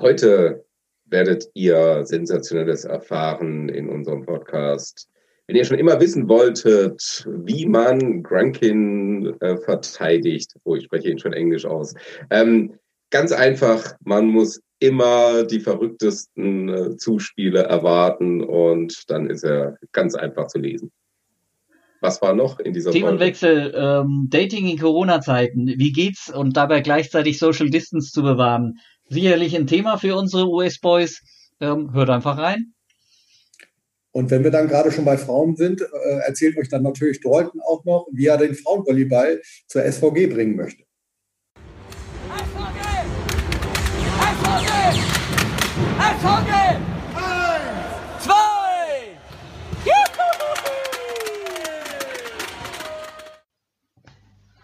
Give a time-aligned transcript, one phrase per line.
[0.00, 0.64] Heute
[1.04, 5.10] werdet ihr Sensationelles erfahren in unserem Podcast.
[5.46, 11.18] Wenn ihr schon immer wissen wolltet, wie man Grunkin äh, verteidigt, oh, ich spreche ihn
[11.18, 11.94] schon Englisch aus,
[12.30, 12.78] ähm,
[13.10, 20.14] ganz einfach, man muss immer die verrücktesten äh, Zuspiele erwarten und dann ist er ganz
[20.14, 20.90] einfach zu lesen.
[22.00, 25.66] Was war noch in dieser Themenwechsel, ähm, Dating in Corona-Zeiten.
[25.66, 28.78] Wie geht's und dabei gleichzeitig Social Distance zu bewahren?
[29.12, 31.22] Sicherlich ein Thema für unsere US-Boys.
[31.60, 32.74] Ähm, hört einfach rein.
[34.12, 37.60] Und wenn wir dann gerade schon bei Frauen sind, äh, erzählt euch dann natürlich Dalton
[37.60, 40.84] auch noch, wie er den Frauenvolleyball zur SVG bringen möchte.
[42.36, 42.82] SVG!
[44.20, 44.70] SVG!
[46.20, 46.49] SVG!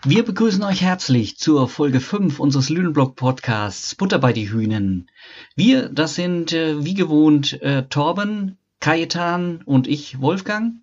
[0.08, 5.10] Wir begrüßen euch herzlich zur Folge 5 unseres Lünenblock Podcasts Butter bei die Hühnen.
[5.56, 10.74] Wir, das sind äh, wie gewohnt äh, Torben, Kajetan und ich, Wolfgang.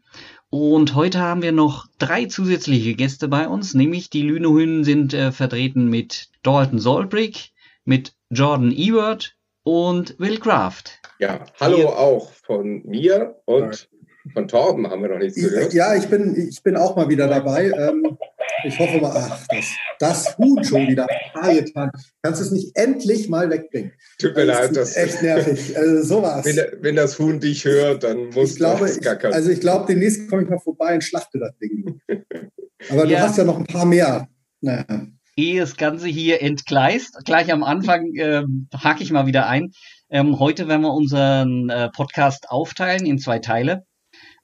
[0.50, 5.32] Und heute haben wir noch drei zusätzliche Gäste bei uns, nämlich die Lünehühnen sind äh,
[5.32, 7.52] vertreten mit Dalton Solbrick,
[7.86, 11.00] mit Jordan Ewert und Will Kraft.
[11.20, 11.98] Ja, hallo Hier.
[11.98, 13.88] auch von mir und
[14.34, 15.74] von Torben haben wir noch nichts gehört.
[15.74, 17.72] Ja, ich bin, ich bin auch mal wieder dabei.
[17.72, 18.18] Ähm,
[18.64, 19.66] ich hoffe mal, ach, das,
[20.00, 21.08] das Huhn schon wieder.
[21.34, 21.92] Getan.
[22.22, 23.92] Kannst du es nicht endlich mal wegbringen?
[24.20, 25.78] Tut mir leid, das ist echt nervig.
[25.78, 26.46] Also sowas.
[26.46, 29.34] Wenn, wenn, das Huhn dich hört, dann muss ich glaube, das gackern.
[29.34, 32.00] Also ich glaube, demnächst komme ich mal vorbei und schlachte das Ding.
[32.90, 33.20] Aber ja.
[33.20, 34.28] du hast ja noch ein paar mehr.
[34.62, 35.08] Naja.
[35.36, 38.44] Ehe das Ganze hier entgleist, gleich am Anfang äh,
[38.76, 39.72] hake ich mal wieder ein.
[40.10, 43.84] Ähm, heute werden wir unseren äh, Podcast aufteilen in zwei Teile.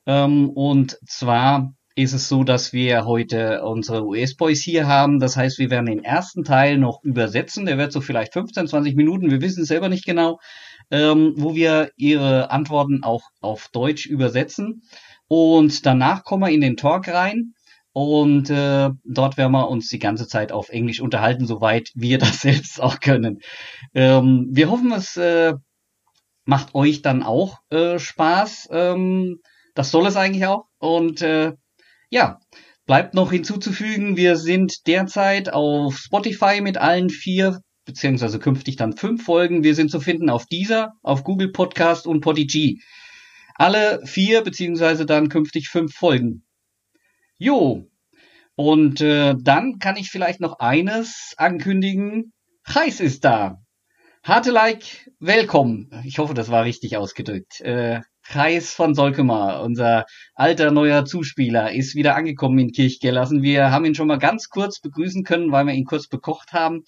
[0.07, 5.19] Ähm, und zwar ist es so, dass wir heute unsere US-Boys hier haben.
[5.19, 7.65] Das heißt, wir werden den ersten Teil noch übersetzen.
[7.65, 10.39] Der wird so vielleicht 15, 20 Minuten, wir wissen es selber nicht genau,
[10.91, 14.83] ähm, wo wir ihre Antworten auch auf Deutsch übersetzen.
[15.27, 17.53] Und danach kommen wir in den Talk rein.
[17.91, 22.39] Und äh, dort werden wir uns die ganze Zeit auf Englisch unterhalten, soweit wir das
[22.39, 23.39] selbst auch können.
[23.93, 25.53] Ähm, wir hoffen, es äh,
[26.45, 28.69] macht euch dann auch äh, Spaß.
[28.71, 29.39] Ähm,
[29.75, 30.65] das soll es eigentlich auch.
[30.77, 31.53] Und äh,
[32.09, 32.39] ja,
[32.85, 39.23] bleibt noch hinzuzufügen, wir sind derzeit auf Spotify mit allen vier, beziehungsweise künftig dann fünf
[39.23, 39.63] Folgen.
[39.63, 42.81] Wir sind zu finden auf dieser, auf Google Podcast und Podigy.
[43.55, 46.45] Alle vier, beziehungsweise dann künftig fünf Folgen.
[47.37, 47.89] Jo.
[48.55, 52.33] Und äh, dann kann ich vielleicht noch eines ankündigen.
[52.67, 53.57] Heiß ist da.
[54.23, 55.89] Harte Like, willkommen.
[56.05, 57.61] Ich hoffe, das war richtig ausgedrückt.
[57.61, 63.41] Äh, Kreis von Solkemar, unser alter neuer Zuspieler, ist wieder angekommen in Kirchgelassen.
[63.41, 66.83] Wir haben ihn schon mal ganz kurz begrüßen können, weil wir ihn kurz bekocht haben.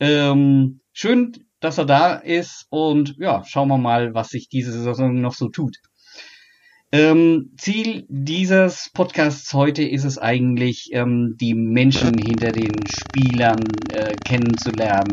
[0.00, 5.20] Ähm, schön, dass er da ist und ja, schauen wir mal, was sich diese Saison
[5.20, 5.76] noch so tut.
[6.90, 13.62] Ähm, Ziel dieses Podcasts heute ist es eigentlich, ähm, die Menschen hinter den Spielern
[13.92, 15.12] äh, kennenzulernen.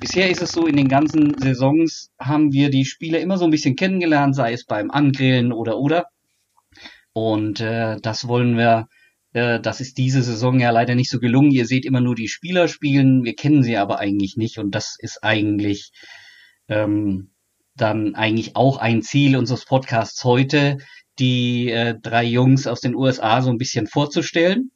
[0.00, 3.50] Bisher ist es so, in den ganzen Saisons haben wir die Spieler immer so ein
[3.50, 6.06] bisschen kennengelernt, sei es beim Angrillen oder oder.
[7.14, 8.88] Und äh, das wollen wir,
[9.32, 11.50] äh, das ist diese Saison ja leider nicht so gelungen.
[11.50, 14.96] Ihr seht immer nur die Spieler spielen, wir kennen sie aber eigentlich nicht und das
[14.98, 15.92] ist eigentlich
[16.68, 17.30] ähm,
[17.74, 20.76] dann eigentlich auch ein Ziel unseres Podcasts heute,
[21.18, 24.72] die äh, drei Jungs aus den USA so ein bisschen vorzustellen.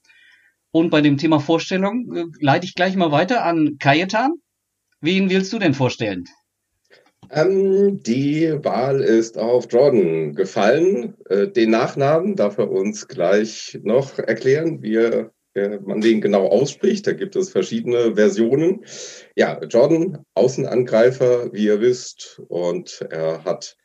[0.72, 4.32] Und bei dem Thema Vorstellung äh, leite ich gleich mal weiter an Kajetan.
[5.00, 6.24] Wen willst du denn vorstellen?
[7.30, 11.14] Ähm, die Wahl ist auf Jordan gefallen.
[11.28, 15.32] Äh, den Nachnamen darf er uns gleich noch erklären, wie er,
[15.84, 17.06] man den genau ausspricht.
[17.06, 18.84] Da gibt es verschiedene Versionen.
[19.36, 23.76] Ja, Jordan, Außenangreifer, wie ihr wisst, und er hat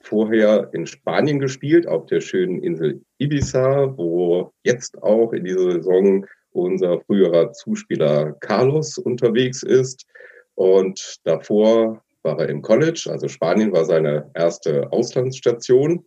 [0.00, 6.26] vorher in Spanien gespielt, auf der schönen Insel Ibiza, wo jetzt auch in dieser Saison
[6.50, 10.06] unser früherer Zuspieler Carlos unterwegs ist.
[10.54, 16.04] Und davor war er im College, also Spanien war seine erste Auslandsstation.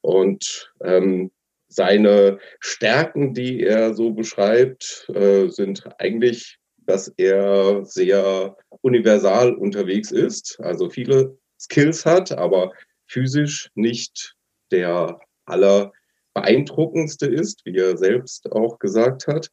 [0.00, 1.30] Und ähm,
[1.68, 10.58] seine Stärken, die er so beschreibt, äh, sind eigentlich, dass er sehr universal unterwegs ist,
[10.60, 12.72] also viele Skills hat, aber
[13.06, 14.34] physisch nicht
[14.70, 19.50] der allerbeeindruckendste ist, wie er selbst auch gesagt hat.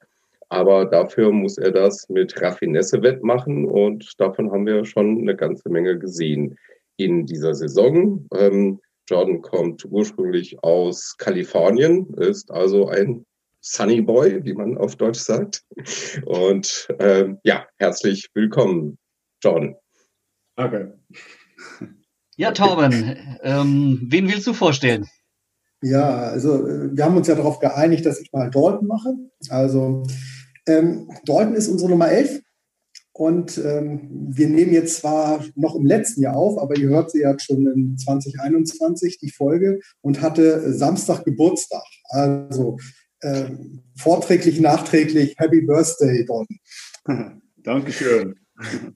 [0.50, 5.69] Aber dafür muss er das mit Raffinesse wettmachen und davon haben wir schon eine ganze
[5.69, 6.57] Menge gesehen
[6.98, 8.28] in dieser Saison.
[8.34, 13.25] Ähm, Jordan kommt ursprünglich aus Kalifornien, ist also ein
[13.62, 15.63] Sunny Boy, wie man auf Deutsch sagt.
[16.25, 18.98] Und ähm, ja, herzlich willkommen,
[19.44, 19.75] Jordan.
[20.56, 20.88] Okay.
[22.38, 25.06] Ja, Torben, ähm, wen willst du vorstellen?
[25.81, 29.16] Ja, also äh, wir haben uns ja darauf geeinigt, dass ich mal Dalton mache.
[29.50, 30.04] Also
[30.69, 32.42] ähm, Dalton ist unsere Nummer 11
[33.13, 37.21] und ähm, wir nehmen jetzt zwar noch im letzten Jahr auf, aber ihr hört sie
[37.21, 41.83] ja schon in 2021 die Folge und hatte Samstag Geburtstag.
[42.10, 42.77] Also
[43.19, 43.50] äh,
[43.98, 47.42] vorträglich, nachträglich Happy Birthday, Dalton.
[47.57, 48.36] Dankeschön.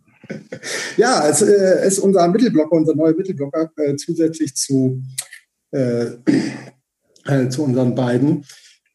[0.95, 5.03] Ja, es äh, ist unser Mittelblocker, unser neuer Mittelblocker, äh, zusätzlich zu,
[5.71, 6.05] äh,
[7.25, 8.45] äh zu unseren beiden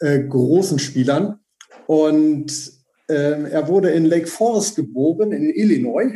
[0.00, 1.38] äh, großen Spielern.
[1.88, 2.73] Und
[3.08, 6.12] ähm, er wurde in Lake Forest geboren, in Illinois,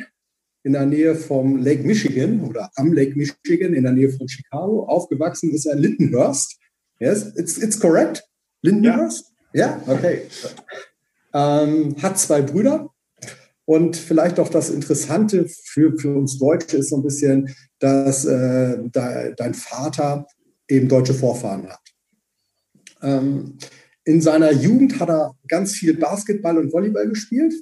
[0.64, 4.84] in der Nähe vom Lake Michigan oder am Lake Michigan, in der Nähe von Chicago.
[4.84, 6.58] Aufgewachsen ist er in Lindenhurst.
[7.00, 8.22] Yes, it's, it's correct.
[8.60, 9.32] Lindenhurst?
[9.54, 9.92] Ja, ja?
[9.92, 10.22] okay.
[11.34, 12.92] Ähm, hat zwei Brüder,
[13.64, 18.78] und vielleicht auch das Interessante für, für uns Deutsche ist so ein bisschen, dass äh,
[18.78, 20.26] de, dein Vater
[20.69, 21.80] eben deutsche Vorfahren hat.
[23.02, 23.58] Ähm,
[24.04, 27.54] in seiner Jugend hat er ganz viel Basketball und Volleyball gespielt,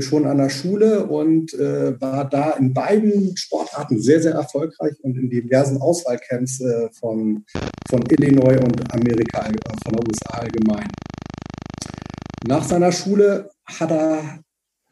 [0.00, 5.16] schon an der Schule und äh, war da in beiden Sportarten sehr, sehr erfolgreich und
[5.16, 7.44] in diversen Auswahlcamps äh, von,
[7.88, 10.88] von Illinois und Amerika, äh, von der USA allgemein.
[12.46, 14.40] Nach seiner Schule hat er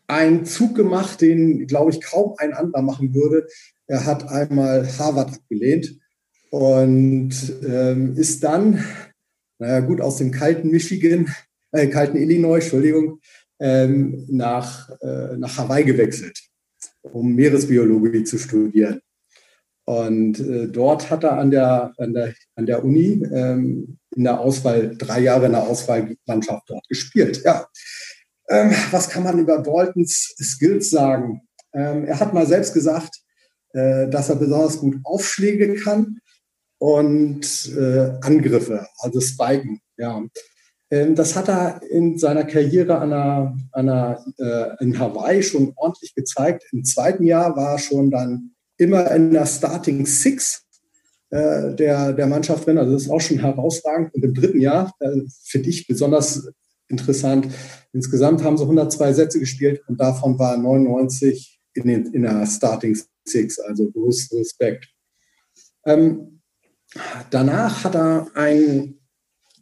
[0.09, 3.47] einen Zug gemacht, den, glaube ich, kaum ein anderer machen würde.
[3.87, 5.99] Er hat einmal Harvard abgelehnt
[6.51, 7.33] und
[7.67, 8.85] ähm, ist dann,
[9.59, 11.35] naja gut, aus dem kalten Michigan,
[11.73, 13.21] äh, kalten Illinois, Entschuldigung,
[13.59, 16.39] ähm, nach, äh, nach Hawaii gewechselt,
[17.03, 19.01] um Meeresbiologie zu studieren.
[19.85, 24.41] Und äh, dort hat er an der, an der, an der Uni ähm, in der
[24.41, 27.43] Auswahl, drei Jahre in der Auswahlmannschaft dort gespielt.
[27.45, 27.69] Ja,
[28.49, 31.43] ähm, was kann man über Daltons Skills sagen?
[31.73, 33.17] Ähm, er hat mal selbst gesagt,
[33.75, 36.19] äh, dass er besonders gut Aufschläge kann
[36.79, 39.81] und äh, Angriffe, also Spiken.
[39.97, 40.23] Ja.
[40.91, 45.73] Ähm, das hat er in seiner Karriere an einer, an einer, äh, in Hawaii schon
[45.77, 46.65] ordentlich gezeigt.
[46.73, 50.63] Im zweiten Jahr war er schon dann immer in der Starting Six
[51.31, 52.79] äh, der, der Mannschaft drin.
[52.79, 54.15] Also das ist auch schon herausragend.
[54.15, 56.49] Und im dritten Jahr, äh, finde ich besonders
[56.89, 57.49] interessant.
[57.93, 62.97] Insgesamt haben sie 102 Sätze gespielt und davon waren 99 in, den, in der Starting
[63.25, 64.87] Six, also groß Respekt.
[65.85, 66.36] Ähm,
[67.31, 68.99] danach hat er ein,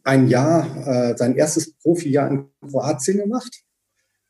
[0.03, 3.63] ein Jahr, äh, sein erstes Profijahr in Kroatien gemacht.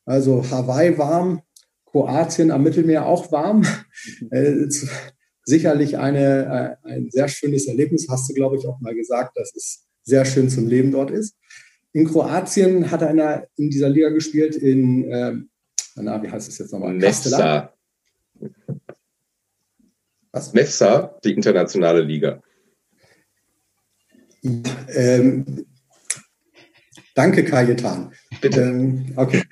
[0.05, 1.41] Also Hawaii warm,
[1.85, 3.65] Kroatien am Mittelmeer auch warm.
[4.31, 4.67] äh,
[5.43, 9.55] sicherlich eine, äh, ein sehr schönes Erlebnis, hast du, glaube ich, auch mal gesagt, dass
[9.55, 11.35] es sehr schön zum Leben dort ist.
[11.93, 15.49] In Kroatien hat er in, der, in dieser Liga gespielt, in, ähm,
[15.95, 16.93] na, wie heißt es jetzt nochmal?
[16.93, 17.73] Mefsa.
[20.31, 20.53] Was?
[20.53, 22.43] Mefsa, die internationale Liga.
[24.95, 25.65] Ähm,
[27.13, 28.11] danke, Kajetan.
[28.41, 28.61] Bitte.
[28.61, 29.43] Ähm, okay.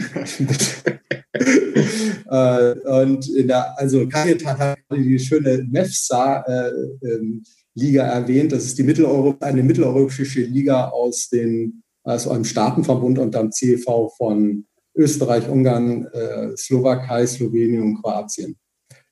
[2.30, 2.72] äh,
[3.04, 6.72] und in der, also Kajetan hat die schöne Mefsa äh,
[7.08, 7.44] ähm,
[7.76, 8.52] erwähnt.
[8.52, 14.12] Das ist die Mitteleuropa, eine mitteleuropäische Liga aus den also einem Staatenverbund und dann CEV
[14.18, 18.58] von Österreich, Ungarn, äh, Slowakei, Slowenien und Kroatien.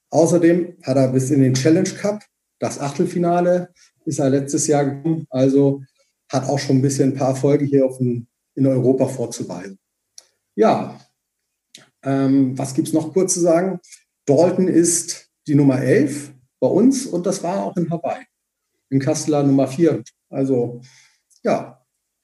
[0.10, 2.22] Außerdem hat er bis in den Challenge Cup,
[2.60, 3.70] das Achtelfinale,
[4.06, 5.26] ist er letztes Jahr gekommen.
[5.30, 5.84] Also
[6.32, 9.80] hat auch schon ein bisschen ein paar Erfolge hier den, in Europa vorzuweisen.
[10.56, 11.00] Ja,
[12.04, 13.80] ähm, was gibt es noch kurz zu sagen?
[14.26, 18.26] Dalton ist die Nummer 11 bei uns und das war auch in Hawaii.
[18.90, 20.04] In Kastelar Nummer 4.
[20.30, 20.82] Also
[21.44, 21.82] ja,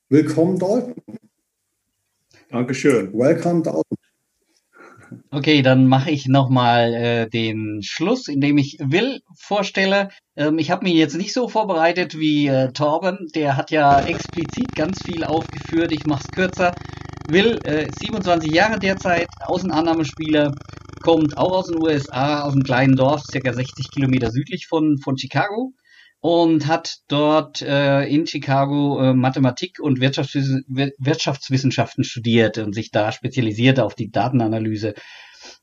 [0.10, 0.96] Willkommen, Dalton.
[2.50, 3.12] Dankeschön.
[3.12, 3.98] Welcome, Dalton.
[5.32, 10.10] Okay, dann mache ich nochmal äh, den Schluss, indem ich Will vorstelle.
[10.36, 14.74] Ähm, ich habe mich jetzt nicht so vorbereitet wie äh, Torben, der hat ja explizit
[14.76, 15.92] ganz viel aufgeführt.
[15.92, 16.74] Ich mache es kürzer.
[17.30, 20.54] Will, äh, 27 Jahre derzeit, Außenannahmespieler,
[21.02, 25.18] kommt auch aus den USA, aus einem kleinen Dorf, circa 60 Kilometer südlich von, von
[25.18, 25.74] Chicago
[26.20, 33.12] und hat dort äh, in Chicago äh, Mathematik und Wirtschaftswiss Wirtschaftswissenschaften studiert und sich da
[33.12, 34.96] spezialisiert auf die Datenanalyse.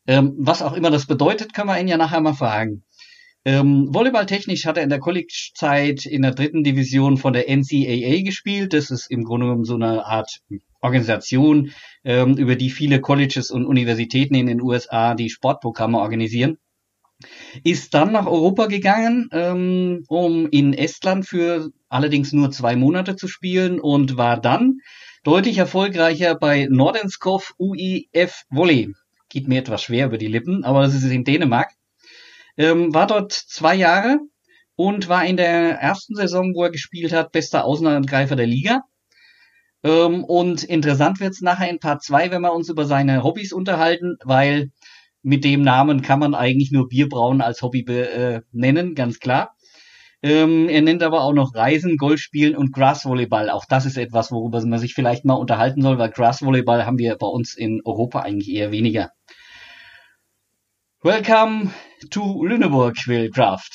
[0.07, 2.85] Ähm, was auch immer das bedeutet, können wir ihn ja nachher mal fragen.
[3.47, 8.73] Ähm, Volleyballtechnisch hat er in der College-Zeit in der dritten Division von der NCAA gespielt.
[8.73, 10.41] Das ist im Grunde genommen so eine Art
[10.81, 11.73] Organisation,
[12.05, 16.59] ähm, über die viele Colleges und Universitäten in den USA die Sportprogramme organisieren
[17.63, 23.29] ist dann nach Europa gegangen, ähm, um in Estland für allerdings nur zwei Monate zu
[23.29, 24.79] spielen und war dann
[25.23, 28.93] deutlich erfolgreicher bei Nordenskov UIF Volley.
[29.29, 31.71] Geht mir etwas schwer über die Lippen, aber das ist in Dänemark.
[32.57, 34.19] Ähm, war dort zwei Jahre
[34.77, 38.83] und war in der ersten Saison, wo er gespielt hat, bester Außenangreifer der Liga.
[39.85, 44.17] Ähm, und interessant wird's nachher in Part 2, wenn wir uns über seine Hobbys unterhalten,
[44.25, 44.71] weil
[45.25, 49.57] mit dem Namen kann man eigentlich nur Bierbrauen als Hobby äh, nennen, ganz klar.
[50.23, 53.51] Ähm, er nennt aber auch noch Reisen, Golfspielen und Grassvolleyball.
[53.51, 57.17] Auch das ist etwas, worüber man sich vielleicht mal unterhalten soll, weil Grassvolleyball haben wir
[57.17, 59.11] bei uns in Europa eigentlich eher weniger.
[61.03, 61.71] Welcome
[62.11, 63.75] to Lüneburg, Will Kraft.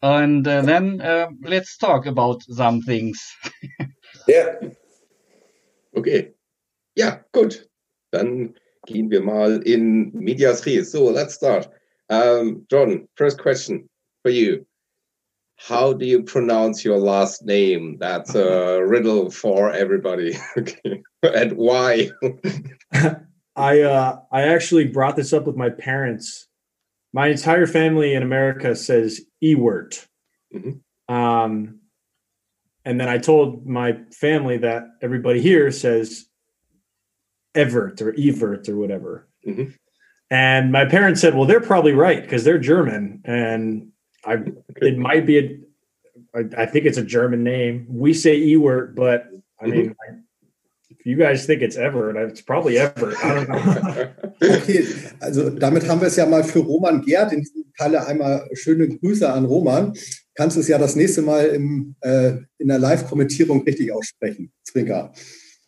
[0.00, 3.36] And uh, then uh, let's talk about some things.
[4.26, 4.60] Ja.
[5.92, 6.34] Okay.
[6.94, 7.68] Ja, gut.
[8.10, 8.54] Dann
[8.90, 10.90] gehen wir mal in Medias Res.
[10.90, 11.68] So, let's start.
[12.08, 13.88] Um, John, first question
[14.22, 14.66] for you.
[15.56, 17.98] How do you pronounce your last name?
[18.00, 20.36] That's a riddle for everybody.
[20.56, 21.02] okay.
[21.22, 22.10] And why?
[23.56, 26.48] I uh, I actually brought this up with my parents.
[27.12, 30.06] My entire family in America says Ewert.
[30.54, 31.14] Mm-hmm.
[31.14, 31.80] Um,
[32.84, 36.26] and then I told my family that everybody here says
[37.54, 39.26] Evert or Evert or whatever.
[39.46, 39.72] Mm-hmm.
[40.30, 43.90] And my parents said, "Well, they're probably right because they're German, and
[44.24, 44.38] I
[44.76, 45.60] it might be a
[46.34, 47.86] I, I think it's a German name.
[47.88, 49.26] We say Ewert, but
[49.60, 50.20] I mean, mm-hmm.
[50.90, 53.16] if you guys think it's Everett, it's probably Everett.
[53.24, 54.12] I don't know.
[54.56, 54.84] okay,
[55.20, 57.32] also damit haben wir es ja mal für Roman Gerd.
[57.32, 59.94] In diesem Falle einmal schöne Grüße an Roman.
[60.34, 64.52] Kannst du es ja das nächste Mal im, äh, in der Live-Kommentierung richtig aussprechen.
[64.62, 65.12] Zwinker.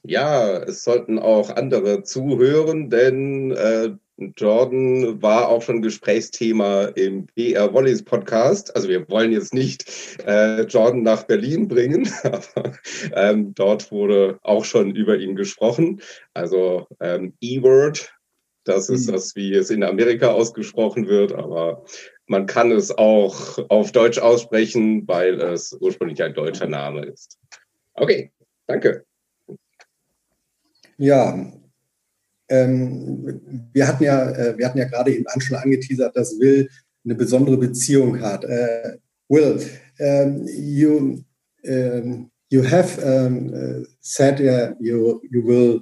[0.04, 3.90] Ja, es sollten auch andere zuhören, denn äh,
[4.36, 8.74] Jordan war auch schon Gesprächsthema im BR Volleys Podcast.
[8.74, 9.84] Also wir wollen jetzt nicht
[10.26, 12.72] äh, Jordan nach Berlin bringen, aber
[13.14, 16.02] ähm, dort wurde auch schon über ihn gesprochen.
[16.34, 18.12] Also ähm, E-Word,
[18.64, 19.12] das ist mhm.
[19.12, 21.84] das, wie es in Amerika ausgesprochen wird, aber
[22.26, 27.38] man kann es auch auf Deutsch aussprechen, weil es ursprünglich ein deutscher Name ist.
[27.94, 28.32] Okay,
[28.66, 29.04] danke.
[31.02, 31.52] Ja,
[32.48, 33.40] ähm,
[33.72, 36.68] wir hatten ja, äh, wir hatten ja gerade eben schon angeteasert, dass Will
[37.04, 38.44] eine besondere Beziehung hat.
[38.44, 39.58] Äh, Will,
[39.98, 41.24] um, you
[41.66, 45.80] um, you have um, uh, said uh, you you will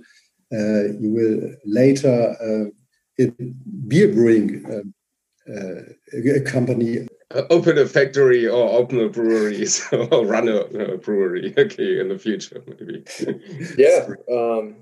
[0.53, 2.71] uh, you will later uh,
[3.89, 4.65] beer brewing
[5.47, 5.83] uh,
[6.15, 7.07] a company
[7.51, 12.19] open a factory or open a brewery or run a, a, brewery okay in the
[12.19, 13.05] future maybe
[13.77, 14.77] yeah um,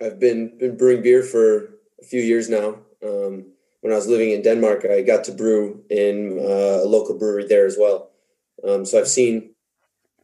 [0.00, 1.64] I've been been brewing beer for
[2.00, 2.78] a few years now.
[3.04, 3.46] Um,
[3.80, 7.46] when I was living in Denmark, I got to brew in uh, a local brewery
[7.46, 8.10] there as well.
[8.66, 9.54] Um, so I've seen,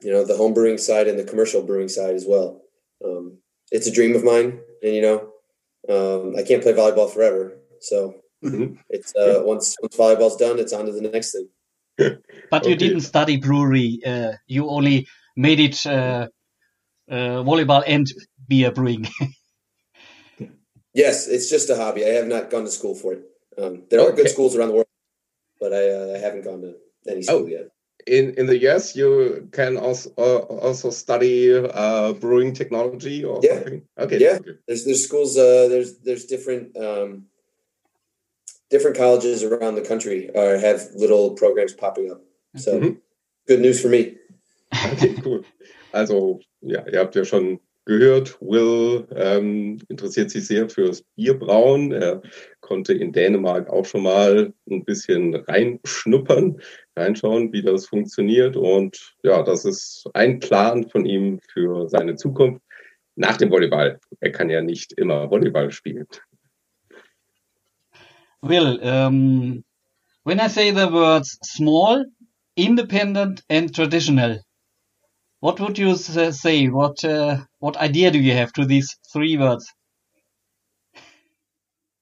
[0.00, 2.62] you know, the home brewing side and the commercial brewing side as well.
[3.04, 3.38] Um,
[3.70, 5.18] it's a dream of mine, and you know,
[5.88, 7.58] um, I can't play volleyball forever.
[7.80, 8.76] So mm-hmm.
[8.88, 11.48] it's uh, once once volleyball's done, it's on to the next thing.
[12.50, 12.70] but okay.
[12.70, 14.00] you didn't study brewery.
[14.04, 16.28] Uh, you only made it uh,
[17.10, 18.06] uh, volleyball and
[18.48, 19.06] beer brewing.
[20.94, 22.04] Yes, it's just a hobby.
[22.04, 23.22] I have not gone to school for it.
[23.58, 24.86] Um, there are good schools around the world,
[25.60, 26.74] but I, uh, I haven't gone to
[27.08, 27.70] any school oh, yet.
[28.06, 33.54] In in the US, you can also uh, also study uh, brewing technology or yeah.
[33.54, 33.82] something.
[33.98, 34.38] Okay, yeah.
[34.66, 35.36] There's there's schools.
[35.36, 37.26] Uh, there's there's different um,
[38.70, 42.22] different colleges around the country are, have little programs popping up.
[42.56, 42.96] So mm -hmm.
[43.46, 44.16] good news for me.
[44.92, 45.42] Okay, cool.
[45.92, 48.40] Also ja, ihr habt ja schon gehört.
[48.40, 51.90] Will ähm, interessiert sich sehr fürs Bierbrauen.
[51.90, 52.22] Er
[52.60, 56.60] konnte in Dänemark auch schon mal ein bisschen reinschnuppern,
[56.94, 58.56] reinschauen, wie das funktioniert.
[58.56, 62.62] Und ja, das ist ein Plan von ihm für seine Zukunft
[63.16, 63.98] nach dem Volleyball.
[64.20, 66.06] Er kann ja nicht immer Volleyball spielen.
[68.42, 69.64] Will, um,
[70.24, 72.06] when I say the words small,
[72.54, 74.40] independent and traditional,
[75.40, 76.66] What would you say?
[76.66, 79.72] What uh, what idea do you have to these three words?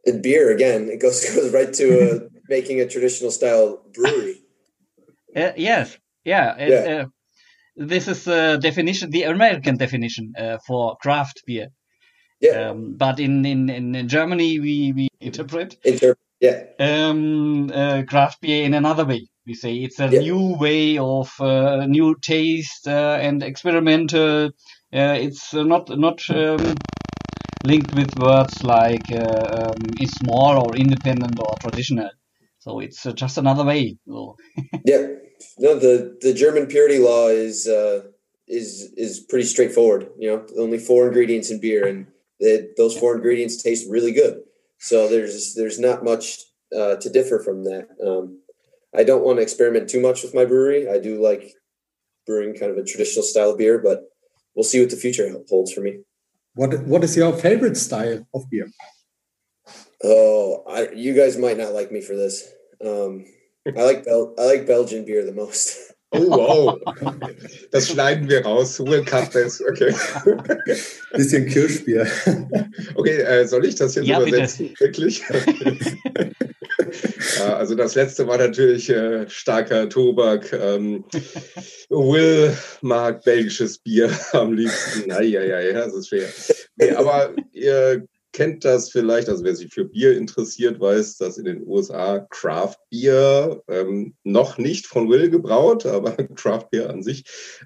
[0.04, 0.88] And beer again.
[0.88, 2.18] It goes goes right to uh,
[2.49, 4.42] making a traditional style brewery.
[5.37, 6.57] Uh, yes, yeah.
[6.57, 6.95] It, yeah.
[6.97, 7.04] Uh,
[7.76, 11.68] this is the definition, the American definition uh, for craft beer.
[12.40, 12.71] Yeah.
[12.71, 16.64] Um, but in, in, in Germany, we, we interpret Inter- yeah.
[16.78, 19.28] um, uh, craft beer in another way.
[19.47, 20.21] We say it's a yeah.
[20.21, 24.47] new way of uh, new taste uh, and experimental.
[24.92, 26.75] Uh, it's not not um,
[27.64, 32.11] linked with words like uh, um, is small or independent or traditional.
[32.59, 33.97] So it's uh, just another way.
[34.07, 34.37] So.
[34.85, 35.07] yeah,
[35.59, 38.02] no, the the German purity law is uh,
[38.47, 40.11] is is pretty straightforward.
[40.18, 42.07] You know, only four ingredients in beer, and
[42.40, 44.42] they, those four ingredients taste really good.
[44.78, 46.38] So there's there's not much
[46.73, 47.88] to differ from that.
[48.04, 48.40] Um,
[48.97, 50.88] I don't want to experiment too much with my brewery.
[50.88, 51.52] I do like
[52.26, 54.04] brewing kind of a traditional style of beer, but
[54.54, 56.00] we'll see what the future holds for me.
[56.54, 58.70] What What is your favorite style of beer?
[60.02, 62.49] Oh, I, you guys might not like me for this.
[62.85, 63.25] Um,
[63.66, 65.92] I like Bel I like Belgian beer the most.
[66.11, 66.79] Oh, wow.
[67.71, 68.81] Das schneiden wir raus.
[68.81, 69.62] We'll cut this.
[69.62, 69.95] Okay.
[71.12, 72.07] Bisschen Kirschbier.
[72.95, 74.75] Okay, äh, soll ich das jetzt Ja, übersetzen?
[74.79, 75.23] Wirklich?
[77.38, 80.53] ja, also das letzte war natürlich äh, starker Tobak.
[80.53, 81.05] Ähm,
[81.91, 85.12] Will mag belgisches Bier am liebsten.
[85.12, 86.29] Eieiei, das ist schwer.
[86.77, 88.07] Nee, aber ihr
[88.38, 92.76] kennt das vielleicht, also wer sich für Bier interessiert, weiß, dass in den USA Craft
[92.88, 97.25] Beer ähm, noch nicht von Will gebraut, aber Craft Beer an sich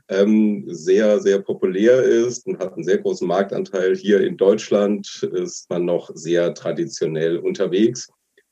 [0.09, 3.95] ähm, sehr, sehr populär ist und hat einen sehr großen Marktanteil.
[3.95, 8.09] Hier in Deutschland ist man noch sehr traditionell unterwegs,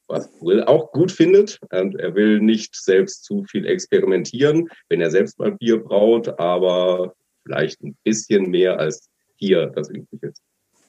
[0.07, 1.59] was Will auch gut findet.
[1.73, 7.15] Und er will nicht selbst zu viel experimentieren, wenn er selbst mal Bier braut, aber
[7.47, 10.43] vielleicht ein bisschen mehr als hier das üblich ist.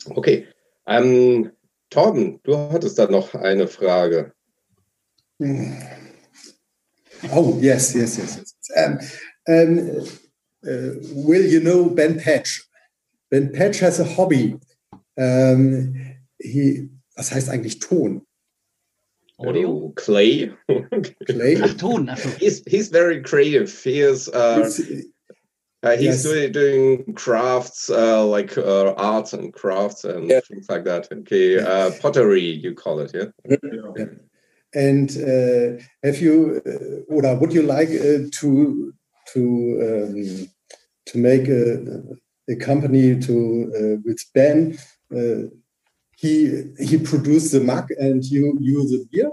[0.09, 0.45] Okay.
[0.97, 1.51] Ähm,
[1.89, 4.33] Torben, du hattest da noch eine Frage.
[7.33, 8.37] Oh, yes, yes, yes.
[8.37, 8.55] yes.
[8.75, 8.99] Um,
[9.47, 10.07] um,
[10.63, 10.95] uh,
[11.25, 12.63] will you know Ben Patch?
[13.29, 14.57] Ben Patch has a hobby.
[15.17, 15.95] Um,
[16.39, 18.25] he, was heißt eigentlich Ton?
[19.37, 19.69] Audio?
[19.69, 20.51] Oh, clay.
[21.25, 21.59] Clay?
[21.61, 22.09] Ach, Ton.
[22.39, 23.71] He's he's very creative.
[23.83, 24.69] He is uh,
[25.83, 26.23] uh, he's Yes.
[26.23, 30.41] doing, doing crafts uh, like uh, arts and crafts and Yeah.
[30.41, 31.11] things like that.
[31.11, 33.31] Okay, uh, pottery you call it, yeah.
[34.73, 38.93] And uh, have you, uh, oder would you like uh, to
[39.33, 39.41] to
[39.85, 40.47] um,
[41.07, 41.75] to make a,
[42.49, 43.33] a company to
[43.75, 44.77] uh, with Ben?
[45.13, 45.49] Uh,
[46.15, 49.31] he he produced the mug and you you the beer.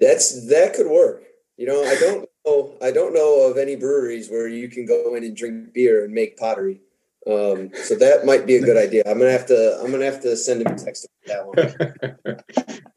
[0.00, 1.22] That's that could work.
[1.58, 2.72] You know, I don't know.
[2.82, 6.12] I don't know of any breweries where you can go in and drink beer and
[6.14, 6.80] make pottery.
[7.26, 9.02] Um, so that might be a good idea.
[9.04, 9.80] I'm gonna have to.
[9.82, 12.38] I'm gonna have to send him a text about that one.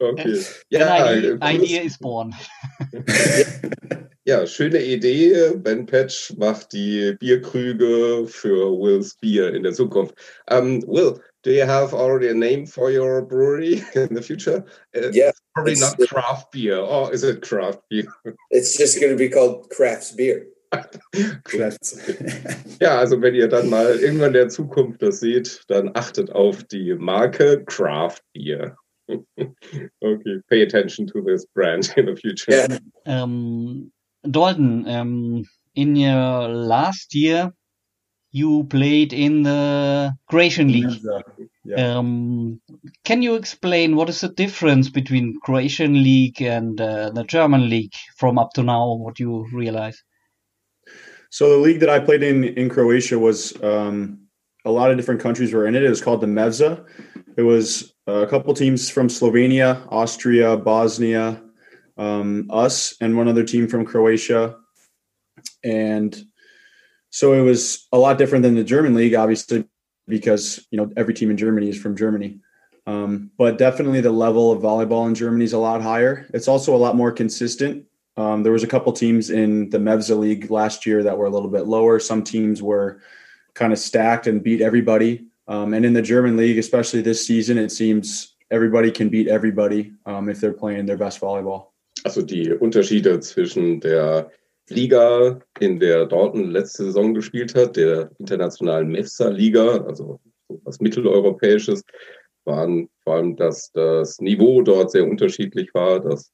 [0.00, 0.32] okay.
[0.34, 2.32] An Ja, idea, cooles- idea is born.
[4.24, 5.56] ja, schöne Idee.
[5.56, 10.14] Ben Patch macht die Bierkrüge für Will's Bier in der Zukunft.
[10.48, 14.64] Um, Will, do you have already a name for your brewery in the future?
[14.94, 16.78] Uh, Yeah, Probably it's- not craft beer.
[16.78, 18.06] Or is it craft beer?
[18.50, 20.46] It's just gonna be called Crafts Beer.
[21.44, 21.98] Crafts.
[22.80, 26.62] Ja, also wenn ihr dann mal irgendwann in der Zukunft das seht, dann achtet auf
[26.64, 28.76] die Marke Craft Beer.
[29.08, 32.52] okay, pay attention to this brand in the future.
[32.52, 32.78] Yeah.
[33.22, 33.90] Um,
[34.22, 37.52] Dalton, um, in your last year,
[38.32, 40.84] you played in the Croatian League.
[40.84, 41.48] Exactly.
[41.64, 41.98] Yeah.
[41.98, 42.60] Um,
[43.04, 47.94] can you explain what is the difference between Croatian League and uh, the German League
[48.16, 48.94] from up to now?
[48.94, 50.02] What you realize?
[51.30, 54.26] So the league that I played in in Croatia was um,
[54.64, 55.82] a lot of different countries were in it.
[55.82, 56.84] It was called the Mevza.
[57.36, 61.40] It was a couple teams from Slovenia, Austria, Bosnia,
[61.96, 64.56] um, us, and one other team from Croatia.
[65.62, 66.16] And
[67.10, 69.64] so it was a lot different than the German league, obviously,
[70.06, 72.40] because you know every team in Germany is from Germany.
[72.86, 76.26] Um, but definitely the level of volleyball in Germany is a lot higher.
[76.32, 77.84] It's also a lot more consistent.
[78.16, 81.30] Um, there was a couple teams in the Mevza league last year that were a
[81.30, 81.98] little bit lower.
[82.00, 83.00] Some teams were
[83.54, 85.26] kind of stacked and beat everybody.
[85.46, 89.92] Um, and in the German league, especially this season, it seems everybody can beat everybody
[90.06, 91.66] um, if they're playing their best volleyball.
[92.04, 94.30] Also die Unterschiede zwischen der
[94.70, 100.20] Liga, in der Dortmund letzte Saison gespielt hat, der internationalen Mefsa-Liga, also
[100.64, 101.82] was mitteleuropäisches,
[102.44, 106.32] waren vor allem, dass das Niveau dort sehr unterschiedlich war, dass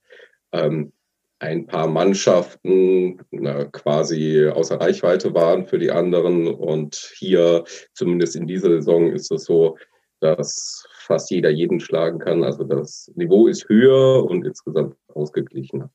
[0.53, 0.93] ähm,
[1.39, 6.47] ein paar Mannschaften na, quasi außer Reichweite waren für die anderen.
[6.47, 9.77] Und hier, zumindest in dieser Saison, ist es so,
[10.21, 12.43] dass fast jeder jeden schlagen kann.
[12.43, 15.91] Also das Niveau ist höher und insgesamt ausgeglichener.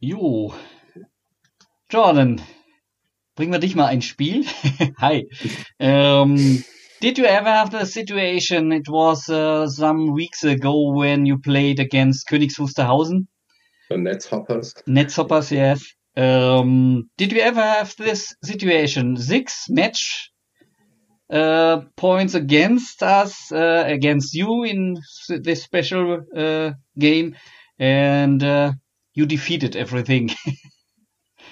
[0.00, 0.52] Jo.
[1.92, 2.40] Jordan,
[3.34, 4.46] bringen wir dich mal ein Spiel.
[4.98, 5.26] Hi.
[5.78, 6.64] Um,
[7.02, 11.80] did you ever have the situation, it was uh, some weeks ago when you played
[11.80, 13.26] against Königs Wusterhausen?
[13.90, 14.72] The Netzhoppers.
[14.88, 15.84] Netzhoppers, yes.
[16.16, 19.18] Um, did you ever have this situation?
[19.18, 20.30] Six match
[21.30, 24.96] uh, points against us, uh, against you in
[25.28, 27.36] this special uh, game,
[27.78, 28.72] and uh,
[29.12, 30.30] you defeated everything.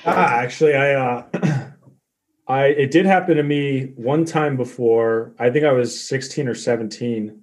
[0.04, 1.26] Ah, actually, I, uh,
[2.48, 5.34] I, it did happen to me one time before.
[5.38, 7.40] I think I was 16 or 17.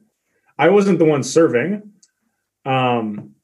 [0.58, 1.92] I wasn't the one serving,
[2.66, 3.36] um,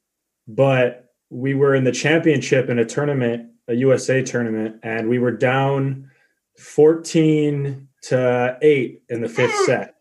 [0.48, 5.30] but we were in the championship in a tournament, a USA tournament, and we were
[5.30, 6.10] down
[6.58, 9.94] 14 to 8 in the fifth set.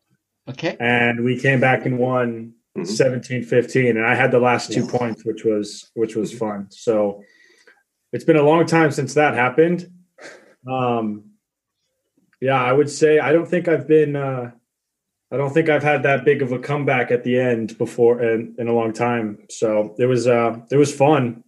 [0.49, 0.75] Okay.
[0.79, 2.83] And we came back and won mm-hmm.
[2.83, 4.91] 17 15 and I had the last two yeah.
[4.91, 6.67] points which was which was fun.
[6.69, 7.23] So
[8.13, 9.91] it's been a long time since that happened.
[10.65, 11.31] Um
[12.39, 14.51] yeah, I would say I don't think I've been uh
[15.31, 18.55] I don't think I've had that big of a comeback at the end before in,
[18.59, 19.39] in a long time.
[19.49, 21.43] So it was uh it was fun.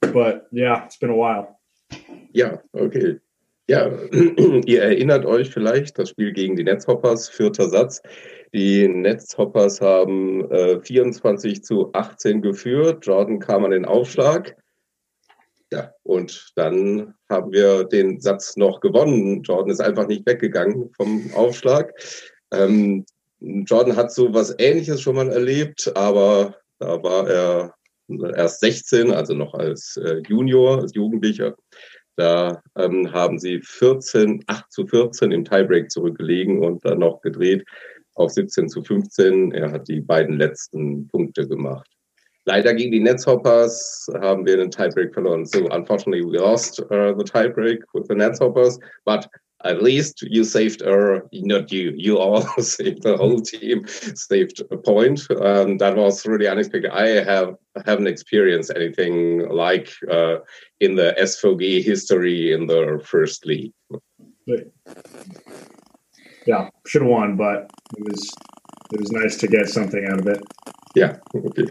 [0.00, 1.58] But yeah, it's been a while.
[2.32, 3.18] Ja, okay.
[3.68, 3.86] Ja,
[4.66, 8.00] ihr erinnert euch vielleicht, das Spiel gegen die Netzhoppers, vierter Satz.
[8.54, 13.04] Die Netzhoppers haben äh, 24 zu 18 geführt.
[13.04, 14.56] Jordan kam an den Aufschlag.
[15.70, 19.42] Ja, und dann haben wir den Satz noch gewonnen.
[19.42, 21.92] Jordan ist einfach nicht weggegangen vom Aufschlag.
[22.52, 23.04] Ähm,
[23.40, 27.74] Jordan hat so was Ähnliches schon mal erlebt, aber da war er
[28.34, 31.54] erst 16, also noch als äh, Junior, als Jugendlicher.
[32.16, 37.64] Da ähm, haben sie 14, 8 zu 14 im Tiebreak zurückgelegen und dann noch gedreht
[38.14, 39.52] auf 17 zu 15.
[39.52, 41.88] Er hat die beiden letzten Punkte gemacht.
[42.48, 45.44] Leider gegen die Netzhoppers haben wir den Tiebreak verloren.
[45.44, 49.28] So unfortunately we lost uh, the tiebreak with the Netzhoppers, but
[49.64, 54.78] at least you saved her, not you, you all saved the whole team, saved a
[54.78, 55.26] point.
[55.30, 56.90] Um, that was really unexpected.
[56.90, 60.36] I have haven't experienced anything like uh,
[60.80, 63.74] in the SVG history in the first league.
[66.46, 68.30] Yeah, should have won, but it was
[68.94, 70.40] it was nice to get something out of it.
[70.94, 71.18] Yeah.
[71.34, 71.66] Okay.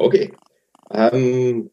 [0.00, 0.32] Okay.
[0.88, 1.70] Um,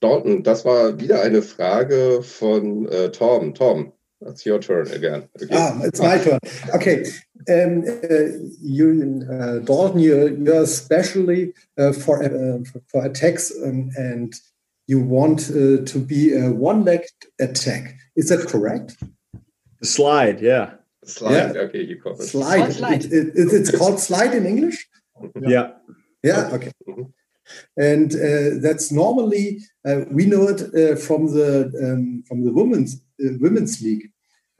[0.00, 3.54] Dalton, das war wieder eine Frage von äh, Tom.
[3.54, 5.28] Tom, it's your turn again.
[5.40, 5.54] Okay.
[5.54, 6.38] Ah, it's my turn.
[6.74, 7.06] Okay.
[7.48, 12.58] Um, uh, you, uh, Dalton, you're, you're especially uh, for, uh,
[12.88, 14.34] for attacks um, and
[14.86, 17.96] you want uh, to be a one-legged attack.
[18.16, 18.96] Is that correct?
[19.80, 20.74] The slide, yeah.
[21.04, 21.62] Slide, yeah.
[21.62, 22.22] okay, you call it.
[22.22, 22.72] Slide.
[22.72, 23.04] slide.
[23.04, 24.88] It, it, it's called slide in English?
[25.40, 25.48] Yeah.
[25.48, 25.70] Yeah,
[26.52, 26.70] okay.
[26.86, 27.12] Mm -hmm.
[27.76, 33.02] and uh, that's normally uh, we know it uh, from the um, from the women's
[33.24, 34.10] uh, women's league.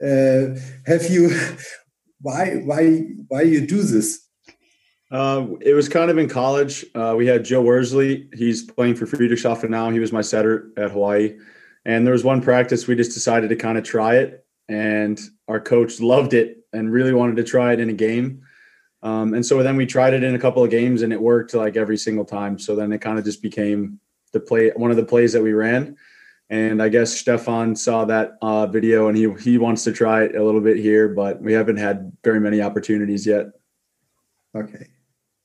[0.01, 1.31] Uh, have you
[2.21, 4.21] why why why you do this?
[5.11, 6.85] Uh, it was kind of in college.
[7.15, 8.27] we had Joe Worsley.
[8.33, 9.91] He's playing for Friedrichshafen now.
[9.91, 11.37] He was my setter at Hawaii,
[11.85, 15.59] and there was one practice we just decided to kind of try it, and our
[15.59, 18.41] coach loved it and really wanted to try it in a game.
[19.03, 21.53] Um, and so then we tried it in a couple of games and it worked
[21.53, 22.57] like every single time.
[22.57, 23.99] So then it kind of just became
[24.31, 25.97] the play, one of the plays that we ran.
[26.49, 30.35] And I guess Stefan saw that uh, video and he, he wants to try it
[30.35, 33.47] a little bit here, but we haven't had very many opportunities yet.
[34.55, 34.87] Okay.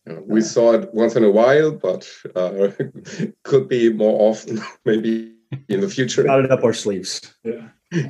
[0.07, 2.69] we saw it once in a while, but uh,
[3.43, 5.35] could be more often, maybe
[5.69, 6.23] in the future.
[6.23, 7.35] Got it up our sleeves.
[7.43, 7.69] Yeah.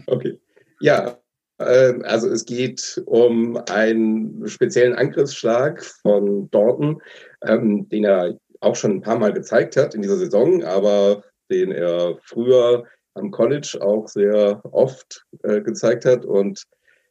[0.08, 0.32] Okay.
[0.80, 1.14] Yeah.
[1.58, 7.02] Ähm, also es geht um einen speziellen Angriffsschlag von Dorton,
[7.44, 11.72] ähm, den er auch schon ein paar Mal gezeigt hat in dieser Saison, aber den
[11.72, 16.24] er früher am College auch sehr oft äh, gezeigt hat.
[16.24, 16.62] Und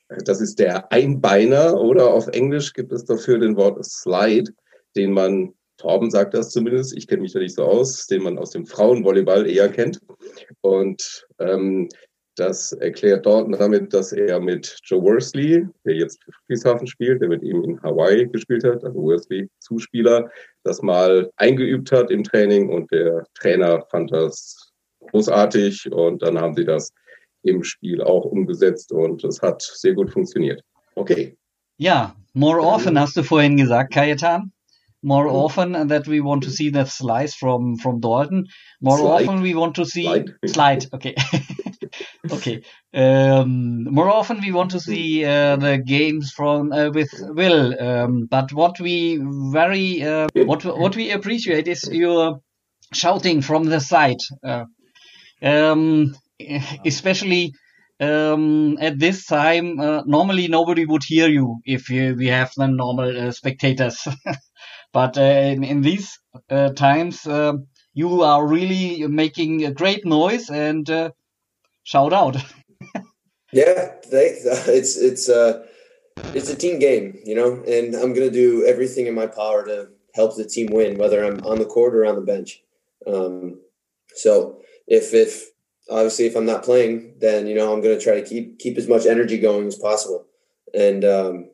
[0.09, 4.51] äh, das ist der Einbeiner oder auf Englisch gibt es dafür den Wort Slide,
[4.95, 8.39] den man, Torben sagt das zumindest, ich kenne mich da nicht so aus, den man
[8.39, 10.01] aus dem Frauenvolleyball eher kennt.
[10.61, 11.87] Und ähm,
[12.37, 17.29] das erklärt Dalton damit, dass er mit Joe Worsley, der jetzt für Friedrichshafen spielt, der
[17.29, 20.29] mit ihm in Hawaii gespielt hat, also Worsley Zuspieler,
[20.63, 24.71] das mal eingeübt hat im Training und der Trainer fand das
[25.09, 26.91] großartig und dann haben sie das
[27.43, 30.61] im Spiel auch umgesetzt und es hat sehr gut funktioniert.
[30.95, 31.35] Okay.
[31.77, 34.51] Ja, more often hast du vorhin gesagt, Kajetan
[35.03, 38.45] more often that we want to see the slice from from Dalton.
[38.81, 39.27] More slide.
[39.27, 40.25] often we want to see slide.
[40.45, 40.85] slide.
[40.93, 41.15] Okay,
[42.31, 42.61] okay.
[42.93, 47.79] Um, more often we want to see uh, the games from uh, with Will.
[47.79, 49.19] Um, but what we
[49.51, 52.39] very uh, what what we appreciate is your
[52.93, 54.65] shouting from the side, uh,
[55.41, 56.15] um,
[56.85, 57.53] especially.
[57.99, 62.67] Um, at this time, uh, normally nobody would hear you if you, we have the
[62.67, 64.07] normal uh, spectators.
[64.97, 66.17] But uh, in, in, these
[66.49, 67.53] uh, times, uh,
[67.93, 70.89] you are really making a great noise and
[71.83, 72.37] shout out.
[73.53, 73.93] yeah.
[74.11, 75.67] It's it's uh,
[76.33, 79.89] it's a team game, you know, and I'm gonna do everything in my power to
[80.15, 82.63] help the team win, whether I'm on the court or on the bench.
[83.05, 83.59] Um,
[84.15, 85.51] so if if
[85.91, 88.79] obviously if I'm not playing, then you know I'm going to try to keep keep
[88.79, 90.25] as much energy going as possible,
[90.73, 91.51] and um,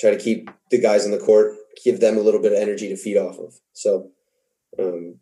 [0.00, 2.88] try to keep the guys on the court give them a little bit of energy
[2.88, 3.54] to feed off of.
[3.72, 4.10] So
[4.78, 5.20] Um,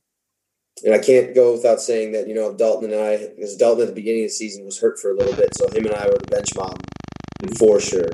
[0.85, 3.88] and I can't go without saying that you know Dalton and I, because Dalton at
[3.88, 6.07] the beginning of the season was hurt for a little bit, so him and I
[6.07, 6.83] were the bench mob
[7.59, 8.11] for sure.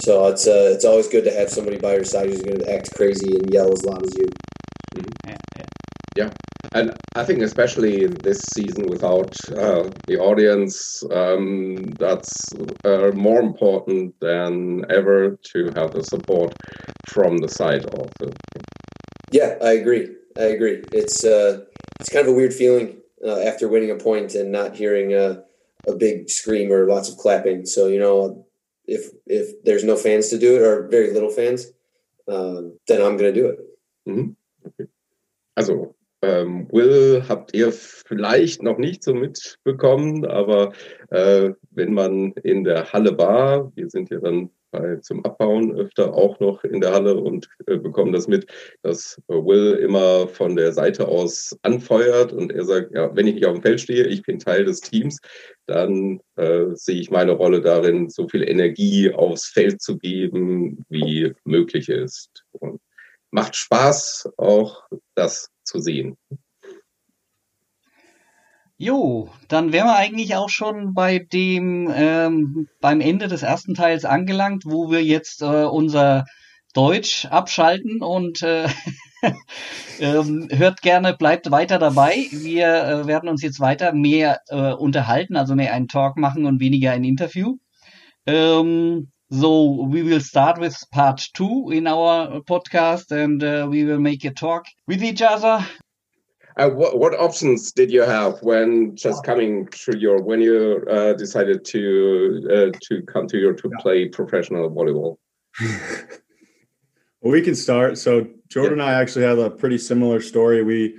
[0.00, 2.72] So it's uh, it's always good to have somebody by your side who's going to
[2.72, 4.26] act crazy and yell as loud as you.
[6.16, 6.30] Yeah,
[6.72, 12.32] and I think especially this season without uh, the audience, um, that's
[12.84, 16.54] uh, more important than ever to have the support
[17.06, 18.32] from the side of the.
[19.30, 20.08] Yeah, I agree.
[20.38, 20.82] I agree.
[20.92, 21.64] It's uh,
[22.00, 25.42] it's kind of a weird feeling uh, after winning a point and not hearing a,
[25.86, 27.66] a big scream or lots of clapping.
[27.66, 28.46] So you know,
[28.86, 31.66] if if there's no fans to do it or very little fans,
[32.28, 33.58] um, then I'm going to do it.
[34.08, 34.36] Mhm.
[34.66, 34.90] Okay.
[35.56, 35.94] Also,
[36.26, 40.72] ähm, Will habt ihr vielleicht noch nicht so mitbekommen, aber
[41.10, 46.12] äh, wenn man in der Halle war, wir sind ja dann bei, zum Abbauen öfter
[46.14, 48.46] auch noch in der Halle und äh, bekommen das mit,
[48.82, 53.46] dass Will immer von der Seite aus anfeuert und er sagt, ja, wenn ich nicht
[53.46, 55.18] auf dem Feld stehe, ich bin Teil des Teams,
[55.66, 61.32] dann äh, sehe ich meine Rolle darin, so viel Energie aufs Feld zu geben, wie
[61.44, 62.44] möglich ist.
[62.52, 62.80] Und
[63.36, 64.82] macht Spaß, auch
[65.14, 66.16] das zu sehen.
[68.78, 74.04] Jo, dann wären wir eigentlich auch schon bei dem ähm, beim Ende des ersten Teils
[74.04, 76.24] angelangt, wo wir jetzt äh, unser
[76.72, 78.68] Deutsch abschalten und äh,
[80.00, 82.26] ähm, hört gerne, bleibt weiter dabei.
[82.32, 86.60] Wir äh, werden uns jetzt weiter mehr äh, unterhalten, also mehr einen Talk machen und
[86.60, 87.56] weniger ein Interview.
[88.26, 93.98] Um, so we will start with part two in our podcast, and uh, we will
[93.98, 95.66] make a talk with each other.
[96.56, 101.12] Uh, what, what options did you have when just coming to your when you uh,
[101.14, 105.16] decided to uh, to come to your to play professional volleyball?
[107.20, 107.98] well, we can start.
[107.98, 108.84] So Jordan yeah.
[108.84, 110.62] and I actually have a pretty similar story.
[110.62, 110.96] We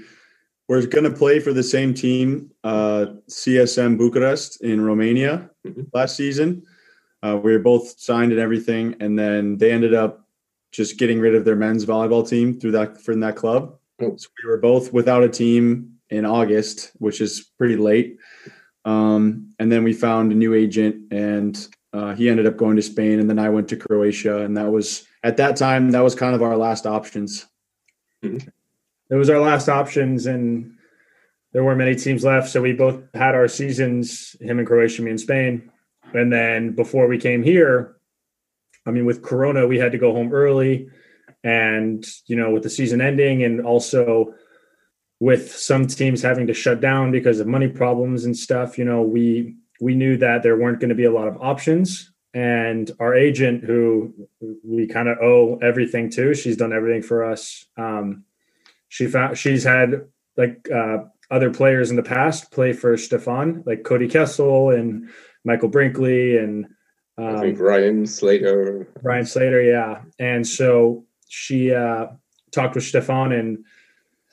[0.67, 5.85] were going to play for the same team, uh, CSM Bucharest in Romania mm -hmm.
[5.93, 6.63] last season.
[7.23, 10.27] Uh, we were both signed and everything, and then they ended up
[10.71, 13.77] just getting rid of their men's volleyball team through that from that club.
[13.99, 18.17] So we were both without a team in August, which is pretty late.
[18.85, 22.81] Um, and then we found a new agent, and uh, he ended up going to
[22.81, 26.15] Spain, and then I went to Croatia, and that was at that time that was
[26.15, 27.47] kind of our last options.
[28.23, 28.47] Mm-hmm.
[29.09, 30.77] It was our last options, and
[31.53, 34.35] there weren't many teams left, so we both had our seasons.
[34.39, 35.71] Him in Croatia, me in Spain,
[36.13, 37.95] and then before we came here,
[38.85, 40.89] I mean, with Corona, we had to go home early
[41.43, 44.33] and you know with the season ending and also
[45.19, 49.03] with some teams having to shut down because of money problems and stuff you know
[49.03, 52.11] we we knew that there weren't going to be a lot of options.
[52.33, 54.13] And our agent who
[54.63, 57.65] we kind of owe everything to she's done everything for us.
[57.77, 58.25] Um,
[58.89, 60.99] she found she's had like uh,
[61.31, 65.09] other players in the past play for stefan like cody kessel and
[65.43, 66.67] michael brinkley and
[67.17, 68.87] um, I think Ryan Sclater.
[69.01, 70.01] Ryan Sclater, yeah.
[70.19, 72.07] And so she uh,
[72.51, 73.65] talked with Stefan and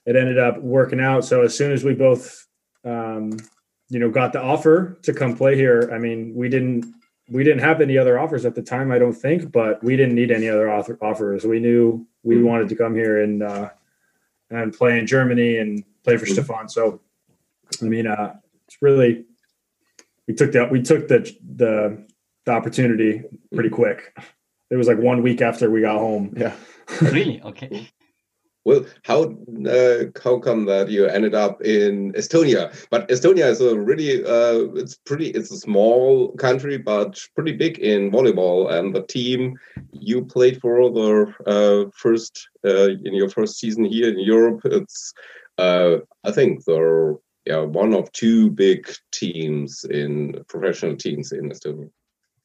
[0.07, 1.25] it ended up working out.
[1.25, 2.47] So as soon as we both,
[2.85, 3.39] um,
[3.89, 6.93] you know, got the offer to come play here, I mean, we didn't
[7.31, 10.15] we didn't have any other offers at the time, I don't think, but we didn't
[10.15, 11.47] need any other offer, offers.
[11.47, 12.45] We knew we mm-hmm.
[12.45, 13.71] wanted to come here and uh,
[14.51, 16.35] and play in Germany and play for mm-hmm.
[16.35, 16.69] Stefan.
[16.69, 17.01] So,
[17.81, 18.35] I mean, uh,
[18.67, 19.25] it's really
[20.29, 22.07] we took that we took the the
[22.47, 23.23] the opportunity
[23.55, 23.77] pretty mm-hmm.
[23.77, 24.17] quick.
[24.71, 26.35] It was like one week after we got home.
[26.37, 26.55] Yeah
[27.01, 27.43] really?
[27.43, 27.89] Okay.
[28.67, 29.25] Well, how
[29.69, 32.75] uh, how come that you ended up in Estonia?
[32.89, 37.79] But Estonia is a really uh, it's pretty it's a small country, but pretty big
[37.79, 38.73] in volleyball.
[38.73, 39.59] And the team
[39.93, 45.13] you played for the uh, first uh, in your first season here in Europe, it's
[45.59, 51.91] uh, I think they're yeah one of two big teams in professional teams in Estonia.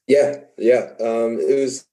[0.06, 0.90] Yeah, yeah.
[1.00, 1.86] Um, it was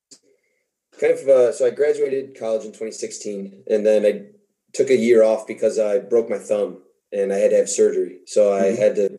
[1.00, 4.26] kind of uh, so I graduated college in 2016, and then I
[4.74, 8.20] took a year off because I broke my thumb and I had to have surgery.
[8.26, 8.82] So I mm-hmm.
[8.82, 9.18] had to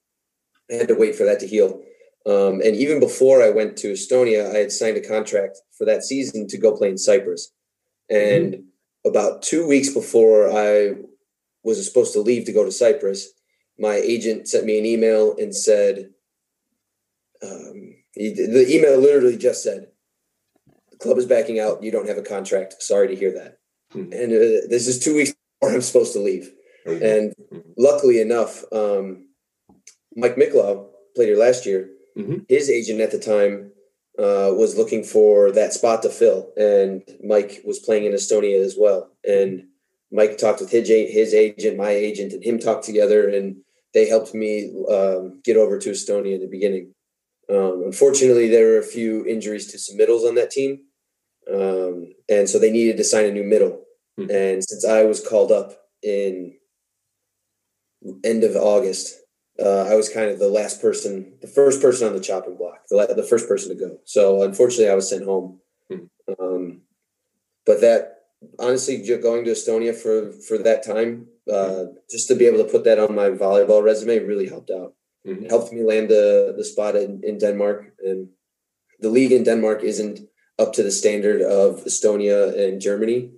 [0.70, 1.80] I had to wait for that to heal.
[2.26, 6.04] Um, and even before I went to Estonia, I had signed a contract for that
[6.04, 7.50] season to go play in Cyprus.
[8.10, 9.08] And mm-hmm.
[9.08, 10.96] about two weeks before I
[11.64, 13.28] was supposed to leave to go to Cyprus,
[13.78, 16.10] my agent sent me an email and said,
[17.42, 19.88] um, he, the email literally just said,
[20.90, 21.82] the club is backing out.
[21.82, 22.82] You don't have a contract.
[22.82, 23.58] Sorry to hear that.
[23.94, 24.12] Mm-hmm.
[24.12, 26.50] And uh, this is two weeks before I'm supposed to leave.
[26.86, 27.04] Mm-hmm.
[27.04, 27.34] And
[27.76, 29.28] luckily enough, um,
[30.16, 31.90] Mike Miklow played here last year.
[32.16, 32.38] Mm-hmm.
[32.48, 33.70] His agent at the time
[34.18, 38.74] uh, was looking for that spot to fill, and Mike was playing in Estonia as
[38.76, 39.12] well.
[39.24, 39.68] And
[40.10, 43.58] Mike talked with his, his agent, my agent, and him talked together, and
[43.94, 46.94] they helped me um, get over to Estonia in the beginning.
[47.50, 50.80] Um, unfortunately, there were a few injuries to some middles on that team,
[51.52, 53.84] um, and so they needed to sign a new middle.
[54.18, 54.30] Mm-hmm.
[54.30, 55.72] And since I was called up
[56.02, 56.56] in
[58.24, 59.16] end of August,
[59.58, 62.82] uh, I was kind of the last person, the first person on the chopping block,
[62.90, 63.98] the, the first person to go.
[64.04, 65.60] So unfortunately, I was sent home.
[65.90, 66.42] Mm-hmm.
[66.42, 66.82] Um,
[67.64, 68.18] but that
[68.58, 72.84] honestly, going to Estonia for for that time, uh, just to be able to put
[72.84, 74.94] that on my volleyball resume, really helped out.
[75.26, 75.44] Mm-hmm.
[75.44, 78.28] It helped me land the the spot in, in Denmark, and
[79.00, 80.20] the league in Denmark isn't
[80.58, 83.30] up to the standard of Estonia and Germany,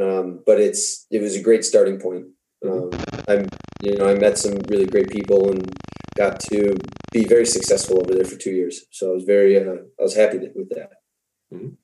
[0.00, 2.26] um, but it's it was a great starting point.
[2.66, 2.90] Um,
[3.28, 3.46] I'm
[3.82, 5.70] you know I met some really great people and
[6.16, 6.76] got to
[7.12, 8.84] be very successful over there for two years.
[8.90, 10.90] So I was very uh, I was happy with that.
[11.52, 11.74] Mm-hmm.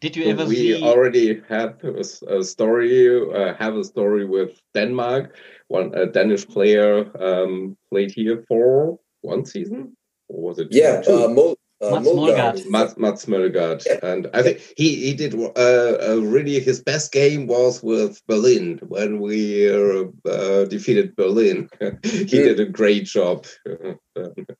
[0.00, 0.82] Did you ever we see...
[0.82, 5.36] already have a, story, uh, have a story with Denmark.
[5.68, 9.94] One a Danish player um, played here for one season,
[10.28, 10.68] or was it?
[10.70, 12.70] Yeah, uh, Mo, uh, Mats Molgaard.
[12.70, 13.84] Mats, Mats Molgaard.
[13.84, 13.98] Yeah.
[14.02, 18.78] And I think he, he did uh, uh, really his best game was with Berlin
[18.88, 21.68] when we uh, defeated Berlin.
[21.80, 22.28] he mm.
[22.28, 23.44] did a great job.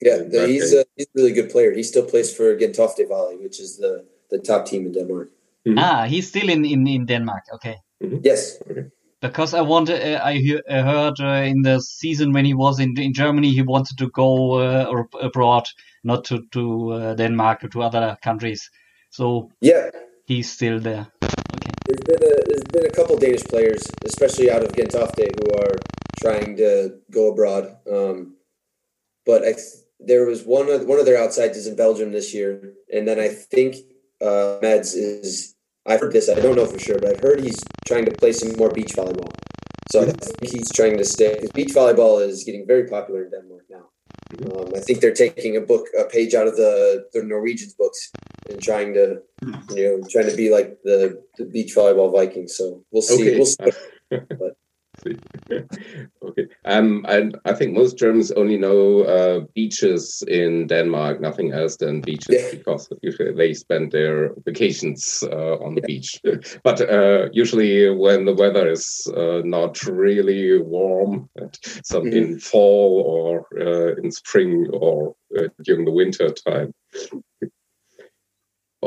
[0.03, 1.73] yeah, he's a, he's a really good player.
[1.73, 5.29] He still plays for Gentofte Volley, which is the the top team in Denmark.
[5.67, 5.79] Mm-hmm.
[5.79, 7.45] Ah, he's still in, in, in Denmark.
[7.55, 7.77] Okay.
[8.03, 8.19] Mm-hmm.
[8.23, 8.59] Yes.
[8.71, 8.85] Okay.
[9.21, 12.95] Because I wanted, uh, I he- heard uh, in the season when he was in
[12.99, 15.67] in Germany, he wanted to go uh, abroad,
[16.05, 18.71] not to to uh, Denmark or to other countries.
[19.11, 19.91] So yeah,
[20.27, 21.07] he's still there.
[21.55, 21.73] Okay.
[21.87, 25.77] There's been a there's been a couple Danish players, especially out of Gentofte, who are
[26.21, 27.77] trying to go abroad.
[27.91, 28.37] Um,
[29.27, 32.33] but I th- there was one of one of their outsides is in Belgium this
[32.33, 33.75] year, and then I think
[34.21, 35.55] uh, Meds is.
[35.87, 36.29] I've heard this.
[36.29, 38.95] I don't know for sure, but I've heard he's trying to play some more beach
[38.95, 39.33] volleyball.
[39.91, 43.31] So I think he's trying to stay because beach volleyball is getting very popular in
[43.31, 43.87] Denmark now.
[44.55, 48.11] Um, I think they're taking a book, a page out of the the Norwegians books,
[48.51, 49.23] and trying to,
[49.75, 52.55] you know, trying to be like the, the beach volleyball Vikings.
[52.55, 53.15] So we'll see.
[53.15, 53.37] Okay.
[53.37, 53.71] We'll see.
[54.11, 54.57] but
[56.23, 56.47] okay.
[56.65, 62.01] Um, and I think most Germans only know uh, beaches in Denmark, nothing else than
[62.01, 62.51] beaches, yeah.
[62.51, 65.87] because usually they spend their vacations uh, on the yeah.
[65.87, 66.21] beach.
[66.63, 71.29] But uh, usually, when the weather is uh, not really warm,
[71.85, 76.73] some mm in fall or uh, in spring or uh, during the winter time,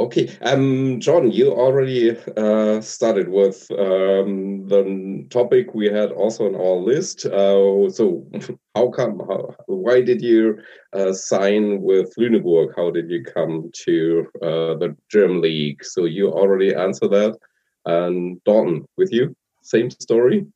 [0.02, 6.56] Okay, um, John, you already uh, started with um, the topic we had also on
[6.56, 7.28] our list.
[7.28, 8.26] Uh, so,
[8.76, 9.20] how come?
[9.20, 10.58] How, why did you
[10.92, 12.74] uh, sign with Lüneburg?
[12.76, 15.86] How did you come to uh, the German league?
[15.86, 17.38] So you already answered that.
[17.86, 20.48] And Dalton, with you, same story.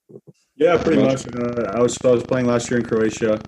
[0.55, 1.27] Yeah, pretty much.
[1.27, 3.39] Uh, I was I was playing last year in Croatia,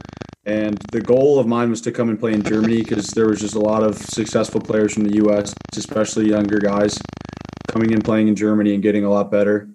[0.48, 3.42] and the goal of mine was to come and play in Germany because there was
[3.42, 6.98] just a lot of successful players from the U.S., especially younger guys,
[7.68, 9.70] coming and playing in Germany and getting a lot better.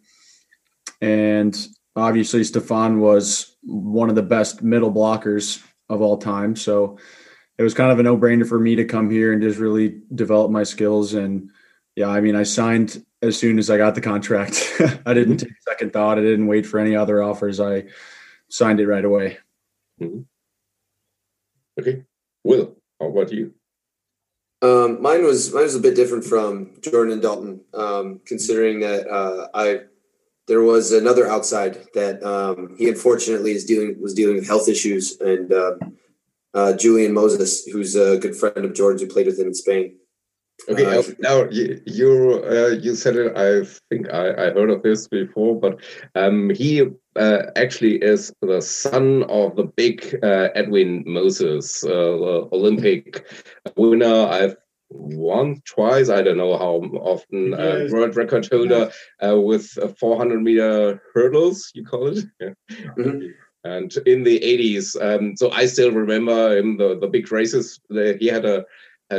[1.02, 1.54] And
[1.94, 6.96] obviously, Stefan was one of the best middle blockers of all time, so
[7.58, 10.50] it was kind of a no-brainer for me to come here and just really develop
[10.50, 11.12] my skills.
[11.12, 11.50] And
[11.96, 14.72] yeah, I mean, I signed as soon as I got the contract.
[15.04, 15.48] I didn't mm-hmm.
[15.48, 16.16] take a second thought.
[16.16, 17.61] I didn't wait for any other offers.
[17.61, 17.88] I
[18.48, 19.37] signed it right away.
[20.00, 20.22] Mm-hmm.
[21.78, 22.04] Okay,
[22.44, 23.54] Will, how about you?
[24.61, 29.08] Um, mine was mine was a bit different from Jordan and Dalton, um, considering that
[29.08, 29.80] uh, I
[30.46, 35.20] there was another outside that um, he unfortunately is dealing was dealing with health issues,
[35.20, 35.74] and uh,
[36.54, 39.96] uh, Julian Moses, who's a good friend of Jordan's who played with him in Spain.
[40.68, 43.36] Okay, uh, now you you, uh, you said it.
[43.36, 45.80] I think I, I heard of this before, but
[46.14, 46.82] um, he
[47.16, 53.26] uh, actually is the son of the big uh, Edwin Moses, uh, Olympic
[53.76, 54.26] winner.
[54.26, 54.56] I've
[54.90, 56.08] won twice.
[56.08, 57.54] I don't know how often.
[57.54, 59.66] Uh, world record holder with
[59.98, 61.70] 400 meter hurdles.
[61.74, 62.24] You call it.
[62.40, 62.54] Yeah.
[62.96, 63.31] Mm -hmm.
[63.64, 67.81] And in the 80s, um, so I still remember in the, the big races,
[68.20, 68.64] he had a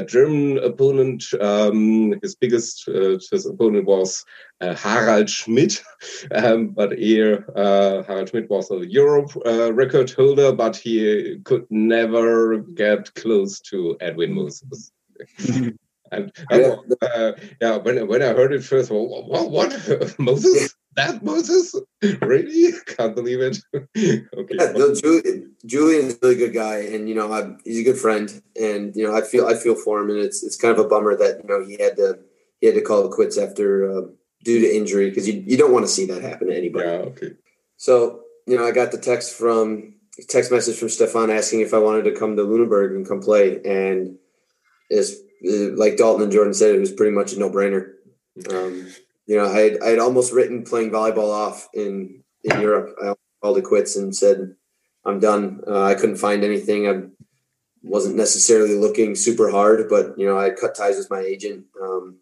[0.02, 1.24] German opponent.
[1.40, 4.26] Um, his biggest uh, his opponent was
[4.62, 5.80] uh, Harald Schmid,
[6.32, 11.66] um, but here uh, Harald Schmid was a Europe uh, record holder, but he could
[11.70, 14.92] never get close to Edwin Moses.
[16.14, 20.16] and uh, yeah, when when I heard it first, well, what, what?
[20.20, 20.76] Moses?
[20.96, 21.76] that Moses?
[22.22, 22.74] really?
[22.86, 23.58] Can't believe it.
[23.76, 24.26] okay.
[24.52, 27.98] Yeah, no, Julian, Julian's a really good guy, and you know, I, he's a good
[27.98, 30.86] friend, and you know, I feel I feel for him, and it's it's kind of
[30.86, 32.20] a bummer that you know he had to
[32.62, 34.02] he had to call it quits after uh,
[34.44, 36.88] due to injury because you, you don't want to see that happen to anybody.
[36.88, 37.32] Yeah, okay.
[37.78, 39.96] So, you know, I got the text from
[40.30, 43.60] text message from Stefan asking if I wanted to come to Lunenburg and come play.
[43.64, 44.18] And
[44.90, 47.94] it's like Dalton and Jordan said, it was pretty much a no brainer.
[48.52, 48.88] Um,
[49.26, 52.96] you know, I had, I had almost written playing volleyball off in, in Europe.
[53.02, 54.56] I called it quits and said,
[55.06, 55.62] I'm done.
[55.68, 56.88] Uh, I couldn't find anything.
[56.88, 57.04] I
[57.82, 61.66] wasn't necessarily looking super hard, but you know, I cut ties with my agent.
[61.82, 62.20] Um,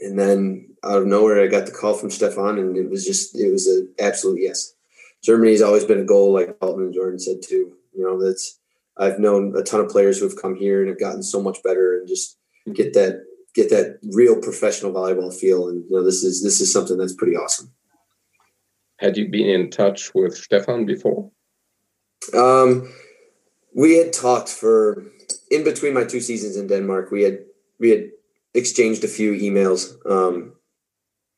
[0.00, 3.38] and then out of nowhere, I got the call from Stefan, and it was just
[3.38, 4.74] it was an absolute yes.
[5.22, 7.74] Germany's always been a goal, like Dalton and Jordan said too.
[7.94, 8.58] You know, that's
[8.96, 11.62] I've known a ton of players who have come here and have gotten so much
[11.62, 12.37] better, and just
[12.74, 15.68] get that get that real professional volleyball feel.
[15.68, 17.72] And you know, this is this is something that's pretty awesome.
[18.98, 21.30] Had you been in touch with Stefan before?
[22.34, 22.92] Um,
[23.74, 25.04] we had talked for
[25.50, 27.10] in between my two seasons in Denmark.
[27.10, 27.38] We had
[27.78, 28.10] we had
[28.54, 30.54] exchanged a few emails, um,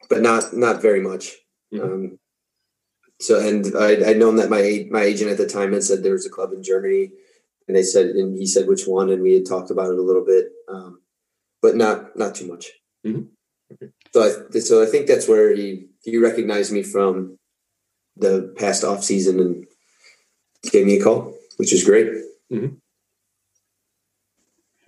[0.09, 1.37] but not not very much.
[1.72, 1.85] Mm-hmm.
[1.85, 2.18] Um,
[3.20, 6.12] so, and I, I'd known that my my agent at the time had said there
[6.12, 7.12] was a club in Germany,
[7.68, 10.03] and they said, and he said which one, and we had talked about it a
[10.03, 11.01] little bit, um,
[11.63, 12.71] but not not too much.
[13.07, 13.23] Mm-hmm.
[13.73, 13.93] Okay.
[14.13, 17.39] So, I, so I think that's where he he recognized me from
[18.17, 19.67] the past off season and
[20.71, 22.09] gave me a call, which is great.
[22.53, 22.75] Mm-hmm.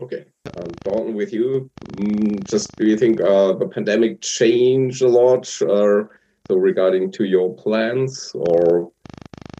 [0.00, 0.24] Okay,
[0.56, 5.46] um, Dalton, with you, mm, just do you think uh, the pandemic changed a lot,
[5.62, 6.02] uh,
[6.48, 8.90] so regarding to your plans, or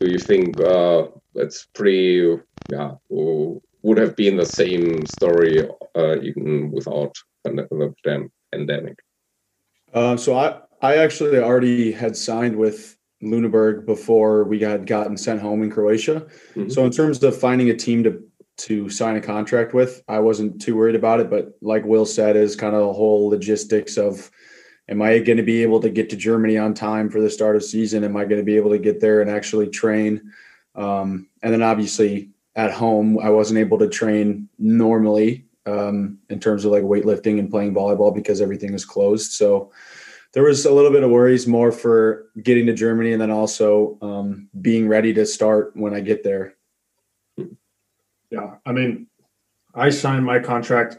[0.00, 1.06] do you think uh,
[1.36, 2.36] it's pretty,
[2.68, 2.90] yeah,
[3.82, 7.14] would have been the same story uh, even without
[7.44, 8.98] the pandemic?
[9.92, 15.40] Uh, so I, I actually already had signed with Lüneburg before we had gotten sent
[15.40, 16.26] home in Croatia.
[16.54, 16.70] Mm-hmm.
[16.70, 18.22] So in terms of finding a team to
[18.58, 21.30] to sign a contract with, I wasn't too worried about it.
[21.30, 24.30] But like Will said, is kind of the whole logistics of
[24.88, 27.56] am I going to be able to get to Germany on time for the start
[27.56, 28.04] of season?
[28.04, 30.32] Am I going to be able to get there and actually train?
[30.74, 36.64] Um, and then obviously at home, I wasn't able to train normally um, in terms
[36.64, 39.32] of like weightlifting and playing volleyball because everything was closed.
[39.32, 39.72] So
[40.32, 43.98] there was a little bit of worries more for getting to Germany and then also
[44.02, 46.54] um, being ready to start when I get there.
[48.30, 49.08] Yeah, I mean,
[49.74, 50.98] I signed my contract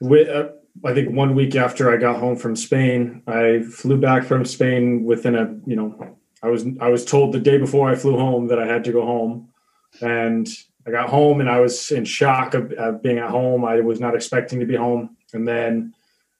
[0.00, 0.28] with.
[0.28, 0.50] Uh,
[0.84, 5.04] I think one week after I got home from Spain, I flew back from Spain
[5.04, 8.48] within a you know I was I was told the day before I flew home
[8.48, 9.47] that I had to go home,
[10.00, 10.48] and
[10.86, 13.64] I got home and I was in shock of, of being at home.
[13.64, 15.94] I was not expecting to be home, and then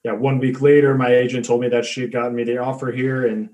[0.04, 2.92] yeah, one week later, my agent told me that she had gotten me the offer
[2.92, 3.26] here.
[3.26, 3.50] And,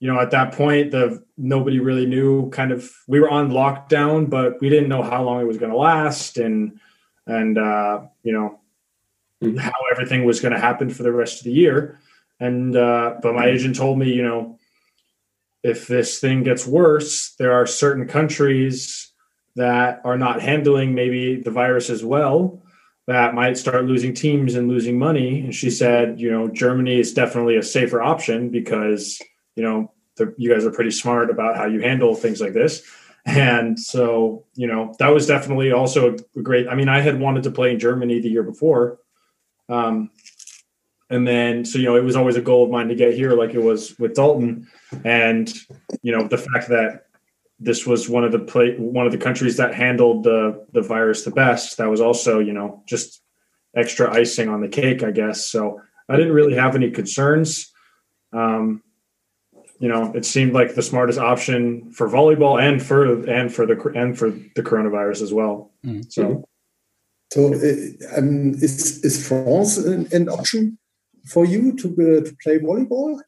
[0.00, 4.28] you know, at that point, the nobody really knew kind of we were on lockdown,
[4.28, 6.80] but we didn't know how long it was going to last and,
[7.26, 8.60] and, uh, you know,
[9.42, 9.56] mm-hmm.
[9.56, 12.00] how everything was going to happen for the rest of the year.
[12.40, 14.58] And, uh, but my agent told me, you know,
[15.62, 19.12] if this thing gets worse, there are certain countries
[19.56, 22.62] that are not handling maybe the virus as well
[23.06, 25.40] that might start losing teams and losing money.
[25.40, 29.20] And she said, you know, Germany is definitely a safer option because,
[29.56, 29.92] you know,
[30.38, 32.82] you guys are pretty smart about how you handle things like this.
[33.26, 36.68] And so, you know, that was definitely also a great.
[36.68, 38.98] I mean, I had wanted to play in Germany the year before.
[39.68, 40.10] Um,
[41.10, 43.32] and then, so, you know, it was always a goal of mine to get here,
[43.32, 44.68] like it was with Dalton.
[45.04, 45.52] And,
[46.02, 47.06] you know, the fact that
[47.58, 51.24] this was one of the play one of the countries that handled the the virus
[51.24, 51.78] the best.
[51.78, 53.22] That was also, you know, just
[53.76, 55.46] extra icing on the cake, I guess.
[55.46, 57.72] So I didn't really have any concerns.
[58.32, 58.82] Um,
[59.78, 63.76] you know, it seemed like the smartest option for volleyball and for and for the
[63.94, 65.72] and for the coronavirus as well.
[65.84, 66.02] Mm-hmm.
[66.08, 66.44] So,
[67.32, 70.78] so uh, um, is is France an, an, option
[71.26, 73.20] for you to uh, to play volleyball?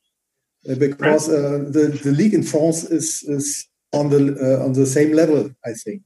[0.68, 4.86] Uh, because uh, the the league in France is is on the uh, on the
[4.86, 5.50] same level.
[5.64, 6.02] I think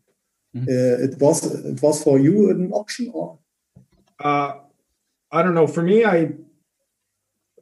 [0.56, 0.68] mm-hmm.
[0.68, 3.38] uh, it was it was for you an option or.
[4.18, 4.52] Uh,
[5.32, 5.66] I don't know.
[5.66, 6.32] For me, I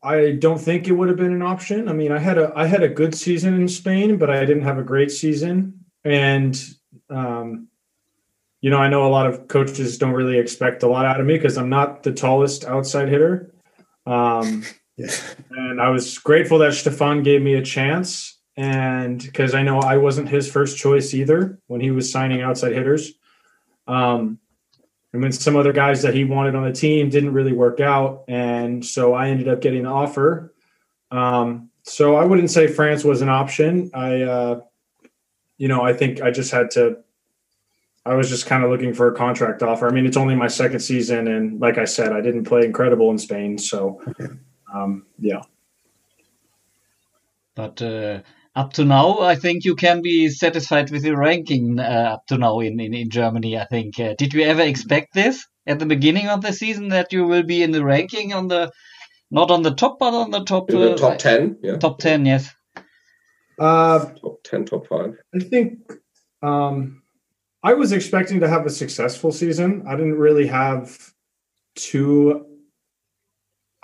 [0.03, 1.89] I don't think it would have been an option.
[1.89, 4.62] I mean, I had a I had a good season in Spain, but I didn't
[4.62, 5.85] have a great season.
[6.05, 6.59] And
[7.11, 7.68] um,
[8.61, 11.26] you know, I know a lot of coaches don't really expect a lot out of
[11.26, 13.55] me because I'm not the tallest outside hitter.
[14.07, 14.64] Um,
[14.97, 15.11] yeah.
[15.51, 19.99] And I was grateful that Stefan gave me a chance and because I know I
[19.99, 23.13] wasn't his first choice either when he was signing outside hitters.
[23.87, 24.41] Um,
[25.13, 28.25] and when some other guys that he wanted on the team didn't really work out,
[28.27, 30.53] and so I ended up getting the offer.
[31.13, 33.93] Um, so I wouldn't say France was an option.
[33.95, 34.61] I, uh,
[35.57, 36.99] you know, I think I just had to.
[38.05, 39.87] I was just kind of looking for a contract offer.
[39.87, 43.11] I mean, it's only my second season, and like I said, I didn't play incredible
[43.13, 44.03] in Spain, so
[44.75, 45.43] um, yeah.
[47.55, 48.21] But uh,
[48.59, 52.39] up to now, I think you can be satisfied with your ranking uh, up to
[52.39, 53.57] now in, in, in Germany.
[53.57, 54.01] I think.
[54.01, 57.45] Uh, did you ever expect this at the beginning of the season that you will
[57.45, 58.73] be in the ranking on the
[59.31, 61.59] not on the top, but on the top in the top ten?
[61.63, 62.27] Yeah, top ten.
[62.27, 62.51] Yes.
[63.61, 65.17] Uh, top ten, top five.
[65.33, 65.79] I think
[66.43, 67.03] um,
[67.63, 69.85] I was expecting to have a successful season.
[69.87, 70.99] I didn't really have
[71.77, 72.45] too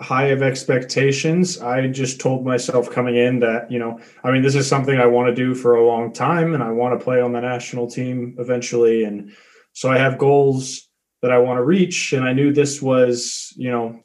[0.00, 1.60] high of expectations.
[1.60, 5.06] I just told myself coming in that, you know, I mean, this is something I
[5.06, 7.88] want to do for a long time and I want to play on the national
[7.88, 9.04] team eventually.
[9.04, 9.32] And
[9.72, 10.88] so I have goals
[11.22, 12.12] that I want to reach.
[12.12, 14.00] And I knew this was, you know,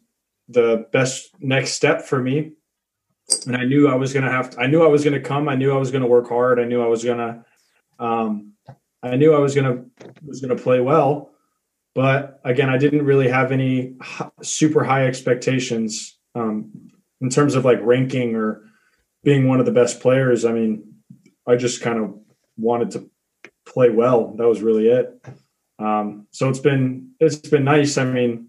[0.47, 2.51] the best next step for me.
[3.45, 5.27] And I knew I was going to have, to, I knew I was going to
[5.27, 5.49] come.
[5.49, 6.59] I knew I was going to work hard.
[6.59, 7.45] I knew I was going to,
[8.03, 8.53] um,
[9.01, 11.31] I knew I was going to, was going to play well
[11.99, 13.97] but again, I didn't really have any
[14.41, 16.71] super high expectations um,
[17.19, 18.63] in terms of like ranking or
[19.21, 20.45] being one of the best players.
[20.45, 20.93] I mean,
[21.45, 22.17] I just kind of
[22.55, 23.09] wanted to
[23.65, 24.33] play well.
[24.37, 25.27] That was really it.
[25.77, 27.97] Um, so it's been it's been nice.
[27.97, 28.47] I mean,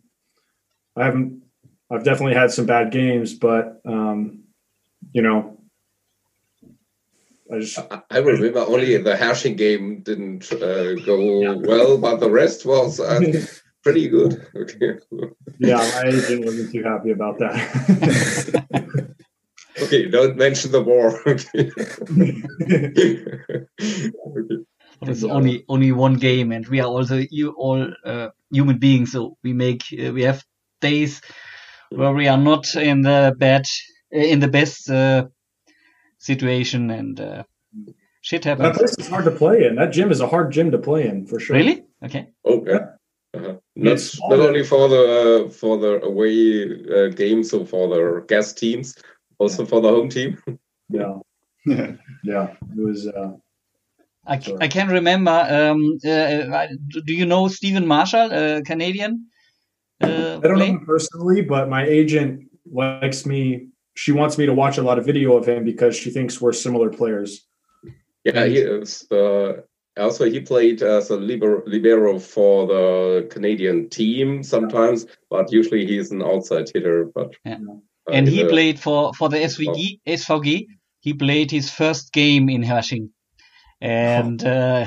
[0.95, 1.43] I haven't
[1.91, 4.45] I've definitely had some bad games, but um,
[5.11, 5.59] you know,
[7.53, 11.55] I, I remember only the Herrsching game didn't uh, go yeah.
[11.55, 13.21] well, but the rest was uh,
[13.83, 14.47] pretty good.
[14.55, 14.99] Okay.
[15.59, 19.15] yeah, my agent wasn't too happy about that.
[19.83, 21.21] okay, don't mention the war.
[21.27, 21.71] okay.
[25.03, 29.37] It's only only one game, and we are also you all uh, human beings, so
[29.43, 30.45] we make uh, we have
[30.81, 31.21] days
[31.91, 33.65] where we are not in the bad
[34.13, 35.27] in the best uh,
[36.21, 37.43] situation and uh,
[38.21, 38.69] shit happens.
[38.69, 39.75] That place is hard to play in.
[39.75, 41.57] That gym is a hard gym to play in for sure.
[41.57, 41.83] Really?
[42.05, 42.29] Okay.
[42.45, 42.79] Okay.
[43.33, 43.57] Uh-huh.
[43.77, 43.99] Not,
[44.29, 48.97] not only for the uh, for the away uh, games, so for the guest teams,
[49.39, 50.37] also for the home team.
[50.89, 51.15] yeah,
[52.25, 52.55] yeah.
[52.77, 53.07] It was.
[53.07, 53.33] Uh,
[54.27, 55.31] I, I can remember.
[55.31, 56.67] Um, uh,
[57.07, 59.27] do you know Stephen Marshall, uh, Canadian?
[60.03, 60.73] Uh, I don't play?
[60.73, 63.70] know him personally, but my agent likes me
[64.01, 66.55] she wants me to watch a lot of video of him because she thinks we're
[66.55, 67.47] similar players.
[68.25, 69.07] Yeah, he is.
[69.11, 69.61] Uh,
[69.99, 76.11] also, he played as a libero, libero for the Canadian team sometimes, but usually he's
[76.13, 77.11] an outside hitter.
[77.15, 77.59] But yeah.
[78.09, 80.67] uh, and he played for for the SVG SVG.
[81.01, 83.11] He played his first game in Herrsching,
[83.83, 84.87] and uh,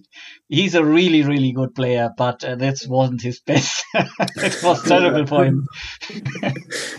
[0.48, 2.08] he's a really really good player.
[2.16, 3.84] But uh, that wasn't his best.
[3.94, 5.66] it was terrible for him.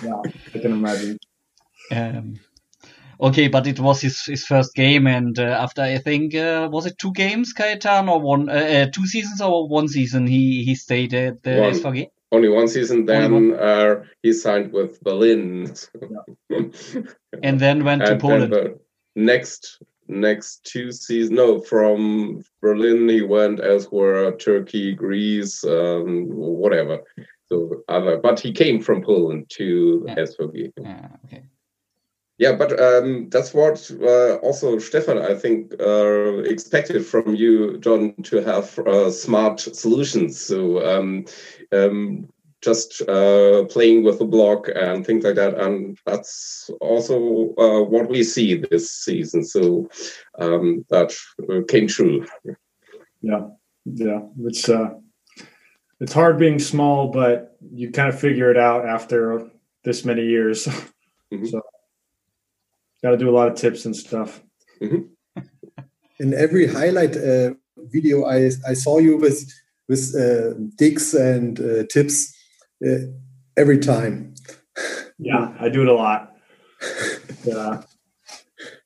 [0.03, 0.21] yeah,
[0.53, 1.17] I can imagine.
[1.91, 2.39] Um,
[3.19, 6.85] okay, but it was his, his first game, and uh, after I think uh, was
[6.85, 10.75] it two games, Kajetan, or one, uh, uh, two seasons or one season, he he
[10.75, 12.07] stayed at the one, SVG.
[12.31, 13.05] Only one season.
[13.05, 13.53] Then one.
[13.53, 15.73] Uh, he signed with Berlin,
[17.43, 18.79] and then went and, to Poland.
[19.15, 26.99] next next two seasons, no, from Berlin he went elsewhere, Turkey, Greece, um, whatever.
[27.47, 30.15] So other, but he came from Poland to yeah.
[30.15, 30.71] SVG.
[30.79, 31.43] Yeah, okay.
[32.37, 38.13] Yeah, but um, that's what uh, also Stefan, I think, uh, expected from you, John,
[38.23, 40.41] to have uh, smart solutions.
[40.41, 41.25] So um,
[41.71, 42.27] um,
[42.61, 48.09] just uh, playing with the block and things like that, and that's also uh, what
[48.09, 49.45] we see this season.
[49.45, 49.89] So
[50.37, 51.13] um, that
[51.49, 52.25] uh, came true.
[53.21, 53.47] Yeah,
[53.85, 54.69] yeah, it's
[56.01, 59.49] it's hard being small, but you kind of figure it out after
[59.85, 60.67] this many years.
[61.31, 61.49] Mm -hmm.
[61.49, 61.61] So
[63.05, 64.41] got to do a lot of tips and stuff.
[64.81, 65.03] Mm-hmm.
[66.19, 69.39] In every highlight uh, video, I I saw you with
[69.87, 72.33] with uh, digs and uh, tips
[72.85, 73.05] uh,
[73.55, 74.33] every time.
[75.17, 76.35] Yeah, I do it a lot.
[77.45, 77.83] yeah,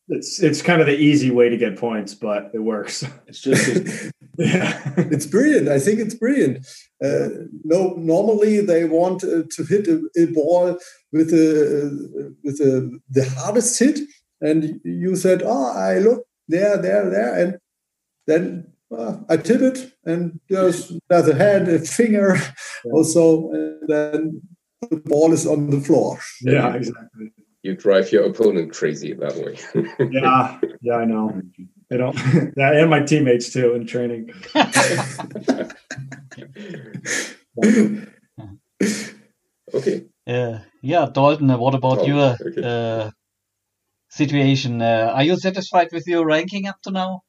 [0.10, 3.04] it's it's kind of the easy way to get points, but it works.
[3.26, 5.70] It's just yeah, it's brilliant.
[5.70, 6.68] I think it's brilliant.
[7.04, 7.30] Uh,
[7.64, 10.78] no, normally they want uh, to hit a, a, ball
[11.12, 14.00] with a with a, the hardest hit,
[14.42, 17.58] and you said, "Oh, I look there, there, there," and
[18.28, 22.36] then uh, I tip it, and there's there's a head, a finger,
[22.86, 22.92] yeah.
[22.92, 24.42] also, and then
[24.90, 26.20] the ball is on the floor.
[26.42, 27.32] Yeah, exactly.
[27.62, 29.58] You drive your opponent crazy that way.
[30.12, 31.42] yeah, yeah, I know.
[31.92, 32.16] I don't.
[32.56, 34.32] that and my teammates too in training.
[39.74, 40.06] okay.
[40.30, 41.50] Yeah, yeah, Dalton.
[41.58, 42.16] What about Dalton.
[42.16, 42.62] your okay.
[42.64, 43.12] uh,
[44.10, 44.80] situation.
[44.80, 47.24] Uh, are you satisfied with your ranking up to now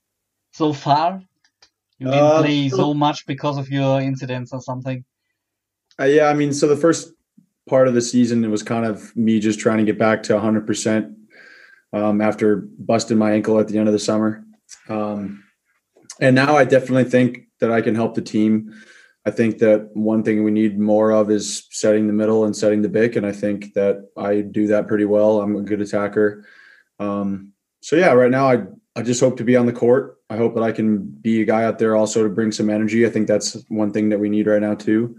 [0.53, 1.23] so far?
[1.99, 5.05] You didn't uh, play so much because of your incidents or something.
[5.99, 7.13] Uh, yeah, I mean, so the first
[7.69, 10.35] part of the season it was kind of me just trying to get back to
[10.35, 11.15] 100%.
[11.93, 14.45] um, after busting my ankle at the end of the summer.
[14.89, 15.45] Um,
[16.21, 18.73] and now I definitely think that I can help the team.
[19.27, 22.81] I think that one thing we need more of is setting the middle and setting
[22.81, 25.41] the big, and I think that I do that pretty well.
[25.41, 26.47] I'm a good attacker.
[26.99, 28.65] Um, so yeah, right now I
[28.97, 30.19] I just hope to be on the court.
[30.31, 33.07] I hope that I can be a guy out there also to bring some energy.
[33.07, 35.17] I think that's one thing that we need right now too,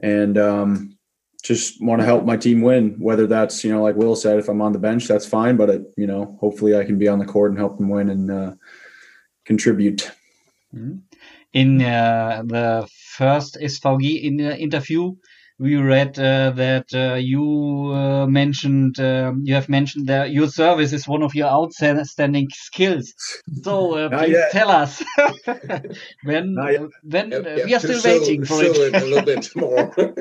[0.00, 0.98] and um,
[1.42, 2.96] just want to help my team win.
[2.98, 5.56] Whether that's you know like Will said, if I'm on the bench, that's fine.
[5.56, 8.10] But it, you know, hopefully I can be on the court and help them win
[8.10, 8.54] and uh,
[9.44, 10.10] contribute.
[10.74, 10.98] Mm-hmm.
[11.54, 15.12] In uh, the first SVG in, uh, interview,
[15.58, 20.92] we read uh, that uh, you uh, mentioned um, you have mentioned that your service
[20.92, 23.12] is one of your outstanding skills.
[23.64, 24.52] So uh, please yet.
[24.52, 25.02] tell us
[26.24, 26.56] when
[27.02, 27.30] when
[27.64, 28.76] we are still waiting for it.
[28.76, 28.94] it.
[28.94, 29.92] a little bit more.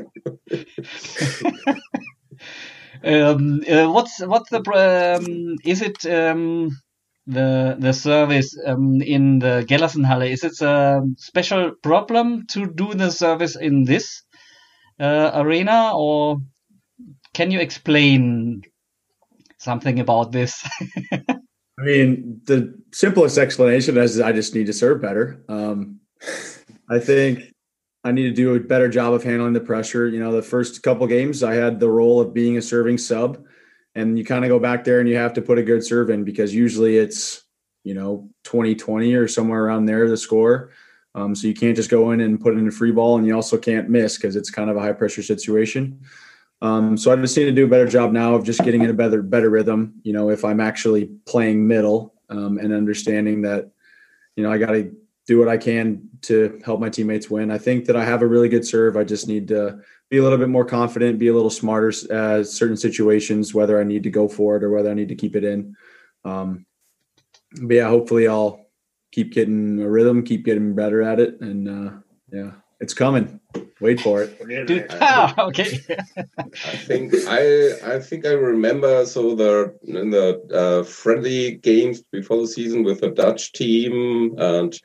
[3.03, 3.61] um,
[3.93, 4.61] what's what's the
[5.19, 6.71] um, is it um,
[7.27, 10.31] the the service um, in the Gellersenhalle?
[10.31, 14.23] Is it a special problem to do the service in this
[14.99, 16.37] uh, arena, or
[17.33, 18.63] can you explain
[19.57, 20.67] something about this?
[21.79, 25.43] I mean, the simplest explanation is I just need to serve better.
[25.47, 25.99] Um,
[26.89, 27.41] I think
[28.03, 30.07] I need to do a better job of handling the pressure.
[30.07, 33.43] You know, the first couple games, I had the role of being a serving sub,
[33.97, 36.11] and you kind of go back there and you have to put a good serve
[36.11, 37.43] in because usually it's
[37.83, 40.71] you know 2020 or somewhere around there the score.
[41.15, 43.33] Um, so you can't just go in and put in a free ball, and you
[43.33, 45.99] also can't miss because it's kind of a high pressure situation.
[46.61, 48.91] Um, so I just need to do a better job now of just getting in
[48.91, 49.95] a better better rhythm.
[50.03, 53.71] You know, if I'm actually playing middle um, and understanding that,
[54.35, 54.95] you know, I got to
[55.25, 57.49] do what I can to help my teammates win.
[57.49, 58.95] I think that I have a really good serve.
[58.95, 59.79] I just need to
[60.09, 63.83] be a little bit more confident, be a little smarter at certain situations, whether I
[63.83, 65.75] need to go for it or whether I need to keep it in.
[66.23, 66.65] Um,
[67.61, 68.67] but yeah, hopefully I'll
[69.11, 71.91] keep getting a rhythm, keep getting better at it, and uh,
[72.31, 73.39] yeah, it's coming.
[73.79, 74.67] Wait for it.
[74.67, 75.79] Dude, oh, okay.
[76.37, 82.37] I think I I think I remember so the in the uh, friendly games before
[82.37, 84.77] the season with the Dutch team and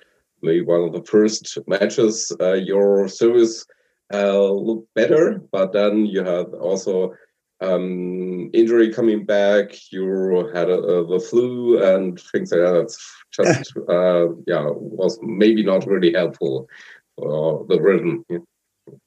[0.43, 3.65] maybe one of the first matches, uh, your service
[4.13, 7.15] uh, looked better, but then you have also
[7.61, 9.93] um, injury coming back.
[9.93, 12.81] You had a, a, the flu and things like that.
[12.81, 16.69] It's just uh, yeah, was maybe not really helpful
[17.17, 18.25] for the rhythm.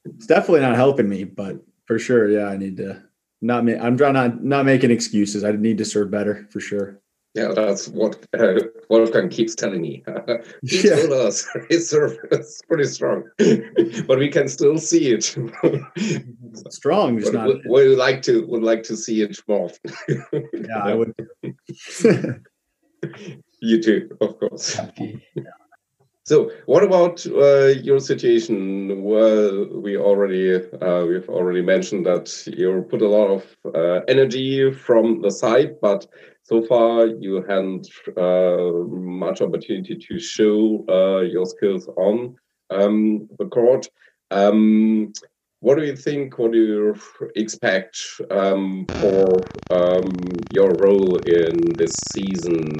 [0.04, 3.02] It's definitely not helping me, but for sure, yeah, I need to
[3.40, 3.64] not.
[3.64, 3.78] make.
[3.80, 5.44] I'm trying not not making excuses.
[5.44, 7.00] I need to serve better for sure.
[7.36, 8.54] Yeah, that's what uh,
[8.88, 10.02] Wolfgang keeps telling me.
[10.62, 10.96] he yeah.
[10.96, 13.24] told us his service pretty strong,
[14.06, 15.36] but we can still see it.
[16.70, 17.46] strong, not.
[17.46, 19.70] Would, would like to would like to see it more.
[20.08, 21.14] yeah, I would.
[23.60, 24.80] you too, of course.
[26.24, 29.02] So, what about uh, your situation?
[29.04, 34.72] Well, we already uh, we've already mentioned that you put a lot of uh, energy
[34.72, 36.06] from the side, but
[36.48, 42.36] so far you hadn't uh, much opportunity to show uh, your skills on
[42.70, 43.88] um, the court.
[44.30, 45.12] Um,
[45.58, 46.38] what do you think?
[46.38, 46.94] What do you
[47.34, 47.98] expect
[48.30, 49.26] um, for
[49.70, 50.12] um,
[50.52, 52.70] your role in this season?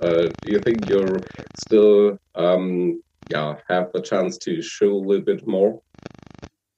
[0.00, 1.18] Uh, do you think you're
[1.58, 5.82] still, um, yeah, have the chance to show a little bit more?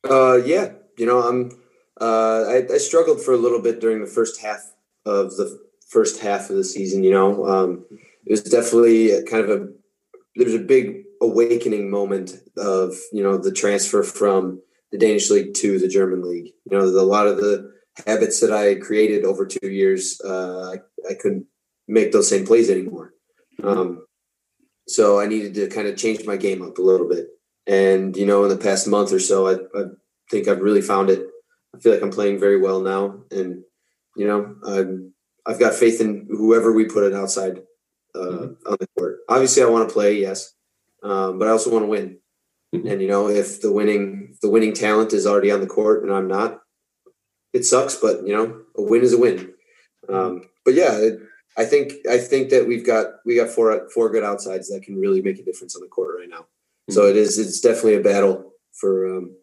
[0.09, 1.61] Uh, yeah, you know, I'm.
[2.01, 4.72] Uh, I, I struggled for a little bit during the first half
[5.05, 7.03] of the first half of the season.
[7.03, 9.68] You know, um, it was definitely kind of a
[10.36, 14.62] there was a big awakening moment of you know the transfer from
[14.93, 16.53] the Danish league to the German league.
[16.64, 17.72] You know, a lot of the
[18.07, 21.47] habits that I created over two years, uh, I, I couldn't
[21.86, 23.12] make those same plays anymore.
[23.62, 24.07] Um,
[24.86, 27.26] so I needed to kind of change my game up a little bit.
[27.66, 29.84] And you know, in the past month or so, I, I
[30.30, 31.26] think I've really found it.
[31.74, 33.62] I feel like I'm playing very well now, and
[34.16, 35.12] you know, I'm
[35.49, 37.62] I've got faith in whoever we put it outside
[38.14, 38.68] uh, mm-hmm.
[38.70, 39.20] on the court.
[39.28, 40.53] Obviously, I want to play, yes,
[41.03, 42.18] um, but I also want to win.
[42.74, 42.86] Mm-hmm.
[42.86, 46.12] And you know, if the winning the winning talent is already on the court and
[46.12, 46.61] I'm not,
[47.55, 47.96] it sucks.
[47.96, 49.55] But you know, a win is a win.
[50.09, 51.18] Um, but yeah, it,
[51.57, 54.96] I think I think that we've got we got four four good outsides that can
[54.96, 56.40] really make a difference on the court right now.
[56.40, 56.92] Mm-hmm.
[56.92, 59.34] So it is it's definitely a battle for um,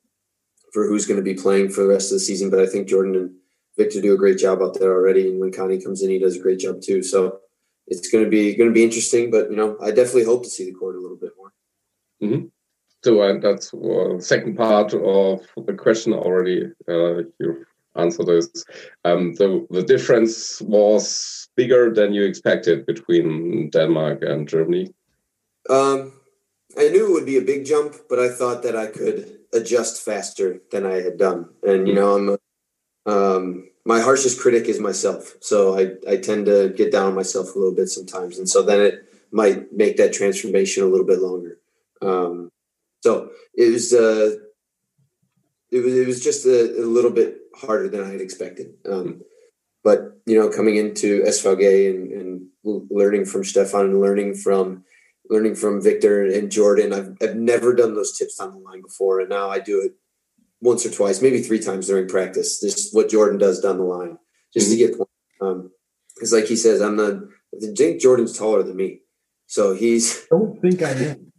[0.71, 2.51] for who's going to be playing for the rest of the season.
[2.51, 3.31] But I think Jordan and
[3.77, 6.37] Victor do a great job out there already, and when Connie comes in, he does
[6.37, 7.03] a great job too.
[7.03, 7.39] So
[7.87, 10.49] it's going to be going to be interesting, but you know, I definitely hope to
[10.49, 11.53] see the court a little bit more.
[12.23, 12.45] Mm-hmm.
[13.03, 16.71] So uh, that's uh, second part of the question already.
[16.87, 17.65] Uh, you've
[17.95, 18.65] answer this.
[19.03, 24.93] Um, the the difference was bigger than you expected between Denmark and Germany.
[25.69, 26.13] Um,
[26.77, 30.03] I knew it would be a big jump, but I thought that I could adjust
[30.03, 31.49] faster than I had done.
[31.63, 32.37] And you know, I'm
[33.05, 37.55] um, my harshest critic is myself, so I I tend to get down on myself
[37.55, 41.19] a little bit sometimes, and so then it might make that transformation a little bit
[41.19, 41.59] longer.
[42.01, 42.49] Um,
[43.03, 44.35] so it was uh,
[45.71, 48.73] it was it was just a, a little bit harder than I had expected.
[48.89, 49.21] Um,
[49.83, 54.83] but you know, coming into SVG and, and learning from Stefan and learning from
[55.29, 59.19] learning from Victor and Jordan, I've I've never done those tips on the line before,
[59.19, 59.93] and now I do it
[60.61, 62.59] once or twice, maybe three times during practice.
[62.59, 64.17] Just what Jordan does down the line,
[64.53, 64.93] just mm-hmm.
[64.93, 65.07] to get
[65.41, 65.71] Um,
[66.15, 67.15] because like he says, I'm not.
[67.53, 69.01] I think Jordan's taller than me,
[69.47, 70.23] so he's.
[70.31, 71.31] I don't think I am.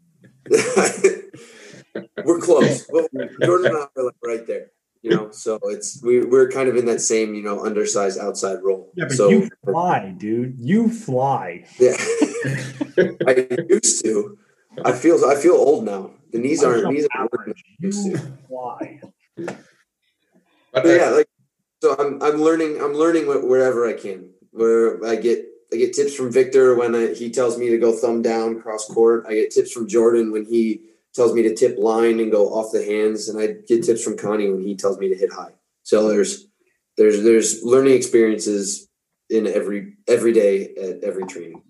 [2.25, 2.87] we're close.
[2.91, 3.09] Well,
[3.43, 4.71] Jordan and I are like right there.
[5.03, 8.59] You know, so it's we we're kind of in that same you know undersized outside
[8.63, 8.93] role.
[8.97, 10.57] Yeah, but so, you fly, dude.
[10.59, 11.65] You fly.
[11.79, 11.97] Yeah,
[13.27, 14.37] I used to.
[14.85, 16.11] I feel I feel old now.
[16.33, 17.55] The knees aren't knees aren't working.
[18.49, 19.01] Why?
[19.39, 19.57] fly.
[20.73, 21.29] But yeah, like
[21.83, 24.31] so, I'm I'm learning I'm learning wherever I can.
[24.51, 27.93] Where I get I get tips from Victor when I, he tells me to go
[27.93, 29.25] thumb down cross court.
[29.29, 30.83] I get tips from Jordan when he
[31.15, 34.17] tells me to tip line and go off the hands, and I get tips from
[34.17, 35.53] Connie when he tells me to hit high.
[35.83, 36.47] So there's
[36.97, 38.89] there's there's learning experiences
[39.29, 41.63] in every every day at every training.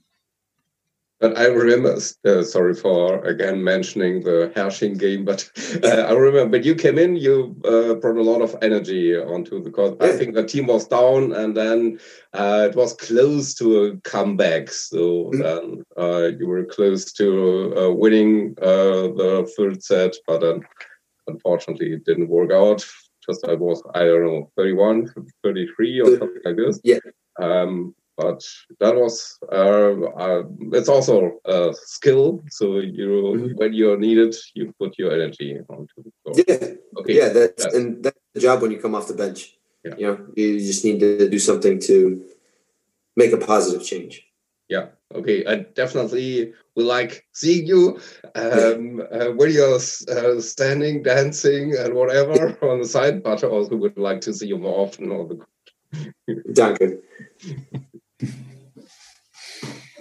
[1.18, 5.50] But I remember, uh, sorry for again mentioning the Herrsching game, but
[5.82, 9.62] uh, I remember when you came in, you uh, brought a lot of energy onto
[9.62, 9.96] the court.
[10.02, 11.98] I think the team was down, and then
[12.34, 14.70] uh, it was close to a comeback.
[14.70, 15.40] So mm-hmm.
[15.40, 20.60] then uh, you were close to uh, winning the third set, but then
[21.26, 22.84] unfortunately it didn't work out.
[23.26, 25.12] Just I was, I don't know, 31,
[25.42, 26.80] 33 or something like this.
[26.84, 26.98] Yeah.
[27.40, 28.42] Um, but
[28.80, 29.92] that was uh,
[30.24, 30.42] uh,
[30.72, 32.42] it's also a skill.
[32.50, 33.56] So you mm-hmm.
[33.56, 37.00] when you're needed you put your energy onto the floor yeah.
[37.00, 37.16] okay.
[37.16, 37.78] Yeah that's yeah.
[37.78, 39.56] and that's the job when you come off the bench.
[39.84, 39.94] Yeah.
[39.98, 42.24] you know you just need to do something to
[43.16, 44.22] make a positive change.
[44.68, 44.86] Yeah.
[45.14, 45.46] Okay.
[45.46, 48.00] I definitely will like seeing you
[48.34, 53.76] um, uh, when you're uh, standing dancing and whatever on the side but I also
[53.76, 55.38] would like to see you more often on the
[56.52, 57.02] Danke.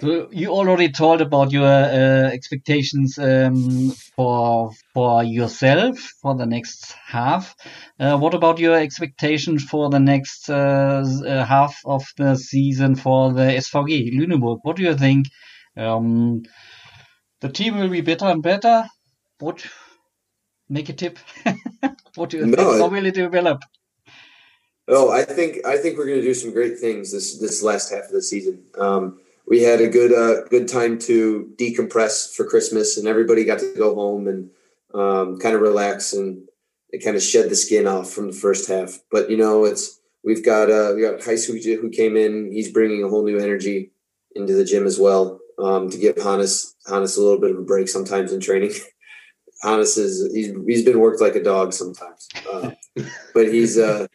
[0.00, 6.94] So you already told about your uh, expectations um, for for yourself for the next
[7.06, 7.54] half.
[7.98, 13.32] Uh, what about your expectations for the next uh, uh half of the season for
[13.32, 14.58] the SVG Lüneburg?
[14.62, 15.26] What do you think?
[15.76, 16.42] Um,
[17.40, 18.84] the team will be better and better.
[19.38, 19.66] What?
[20.68, 21.18] Make a tip.
[22.16, 22.82] what do you no, think?
[22.82, 23.62] How will it develop?
[24.88, 27.90] Oh, I think I think we're going to do some great things this this last
[27.90, 28.62] half of the season.
[28.78, 29.18] Um,
[29.48, 33.74] we had a good uh, good time to decompress for Christmas, and everybody got to
[33.76, 34.50] go home and
[34.94, 36.46] um, kind of relax and
[36.90, 38.98] it kind of shed the skin off from the first half.
[39.10, 42.50] But you know, it's we've got uh, we got Heis who, who came in.
[42.52, 43.90] He's bringing a whole new energy
[44.34, 47.62] into the gym as well um, to give Hannes Hannes a little bit of a
[47.62, 48.72] break sometimes in training.
[49.62, 52.70] Hannes is he's he's been worked like a dog sometimes, uh,
[53.34, 54.06] but he's uh,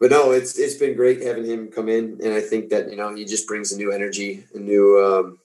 [0.00, 2.96] but no, it's it's been great having him come in, and I think that you
[2.96, 5.38] know he just brings a new energy, a new um,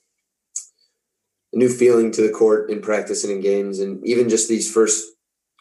[1.54, 4.72] a new feeling to the court in practice and in games, and even just these
[4.72, 5.06] first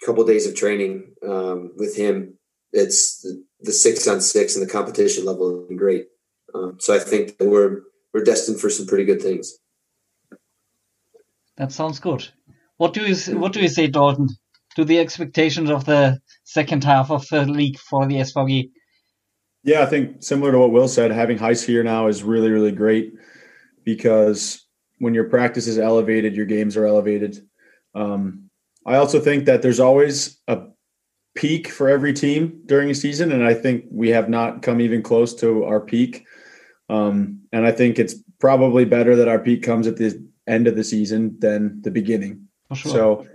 [0.07, 2.38] couple of days of training um, with him,
[2.72, 6.07] it's the, the, six on six and the competition level has been great.
[6.55, 7.82] Um, so I think that we're
[8.12, 9.59] we're destined for some pretty good things.
[11.57, 12.28] That sounds good.
[12.76, 14.28] What do you what do you say, Dalton,
[14.76, 18.70] to the expectations of the second half of the league for the SVG?
[19.65, 22.73] Yeah, I think similar to what Will said, having Heis here now is really, really
[22.73, 23.15] great
[23.83, 24.67] because
[24.99, 27.47] when your practice is elevated, your games are elevated.
[27.95, 28.51] Um,
[28.87, 30.65] I also think that there's always a
[31.35, 35.03] peak for every team during a season, and I think we have not come even
[35.03, 36.27] close to our peak.
[36.91, 40.77] Um, and I think it's probably better that our peak comes at the end of
[40.77, 42.49] the season than the beginning.
[42.75, 42.93] Sure.
[42.93, 43.27] So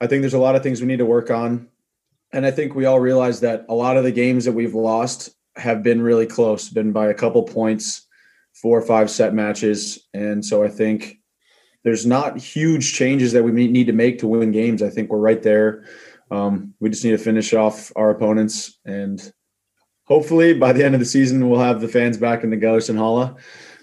[0.00, 1.68] I think there's a lot of things we need to work on.
[2.32, 5.35] And I think we all realize that a lot of the games that we've lost
[5.56, 8.06] have been really close, been by a couple points,
[8.54, 10.06] four or five set matches.
[10.14, 11.18] And so I think
[11.84, 14.82] there's not huge changes that we need to make to win games.
[14.82, 15.84] I think we're right there.
[16.30, 19.32] Um, we just need to finish off our opponents and
[20.06, 23.36] hopefully by the end of the season we'll have the fans back in the Gellersenhalle,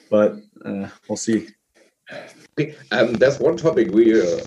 [0.10, 1.48] but uh, we'll see.
[2.60, 4.40] Okay, um, one topic we uh,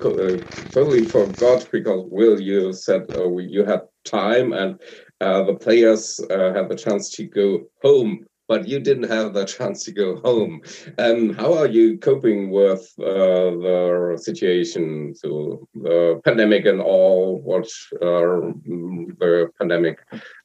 [0.00, 4.80] totally forgot because Will, you said uh, you had time, and
[5.20, 9.44] uh, the players uh, had the chance to go home, but you didn't have the
[9.44, 10.62] chance to go home.
[10.98, 17.66] Um, how are you coping with uh, the situation, so the pandemic and all what
[18.00, 18.52] uh,
[19.18, 19.98] the pandemic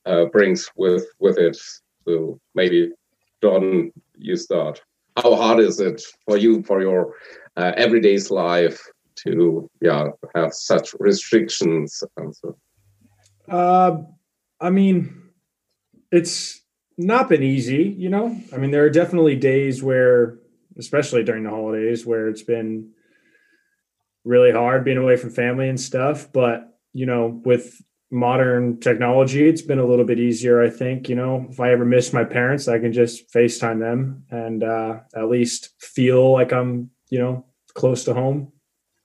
[0.06, 1.58] uh, brings with with it?
[2.06, 2.92] So maybe
[3.42, 4.82] Jordan, you start.
[5.18, 7.14] How hard is it for you for your
[7.56, 8.82] uh, everyday's life
[9.18, 12.04] to yeah have such restrictions?
[12.18, 12.58] and So?
[14.64, 15.22] I mean,
[16.10, 16.62] it's
[16.98, 18.40] not been easy, you know.
[18.54, 20.40] I mean, there are definitely days where,
[20.78, 22.92] especially during the holidays, where it's been
[24.24, 26.32] really hard being away from family and stuff.
[26.32, 30.62] But you know, with modern technology, it's been a little bit easier.
[30.62, 34.24] I think, you know, if I ever miss my parents, I can just FaceTime them
[34.30, 38.54] and uh, at least feel like I'm, you know, close to home.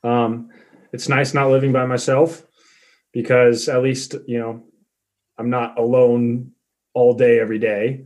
[0.05, 0.51] Um,
[0.93, 2.47] it's nice not living by myself
[3.13, 4.68] because at least, you know,
[5.39, 6.53] I'm not alone
[6.95, 8.05] all day every day.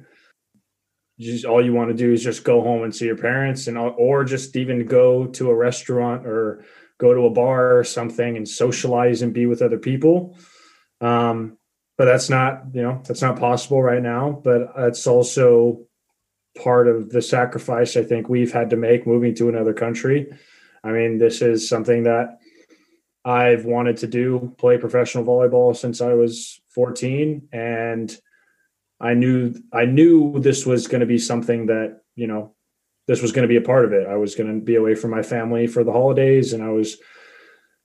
[1.19, 3.79] Just all you want to do is just go home and see your parents and
[3.79, 6.65] or just even go to a restaurant or
[6.99, 10.37] go to a bar or something and socialize and be with other people.
[11.01, 11.59] Um,
[11.99, 14.41] but that's not, you know, that's not possible right now.
[14.43, 15.87] But it's also
[16.63, 20.33] part of the sacrifice I think we've had to make moving to another country.
[20.85, 22.39] I mean, this is something that
[23.25, 28.17] I've wanted to do, play professional volleyball since I was 14 and
[29.01, 32.55] I knew I knew this was going to be something that, you know,
[33.09, 34.07] this was going to be a part of it.
[34.07, 36.97] I was going to be away from my family for the holidays and I was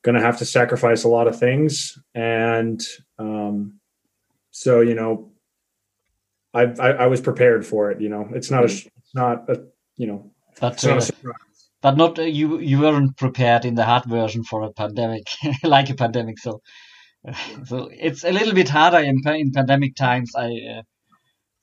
[0.03, 2.81] going to have to sacrifice a lot of things and
[3.19, 3.79] um
[4.51, 5.33] so, you know,
[6.51, 8.27] I, I, I was prepared for it, you know.
[8.33, 8.87] It's not a mm.
[8.97, 9.65] it's not a,
[9.97, 10.99] you know, but, uh,
[11.81, 15.27] but not uh, you you weren't prepared in the hard version for a pandemic
[15.63, 16.61] like a pandemic so
[17.65, 20.81] so it's a little bit harder in, in pandemic times i uh,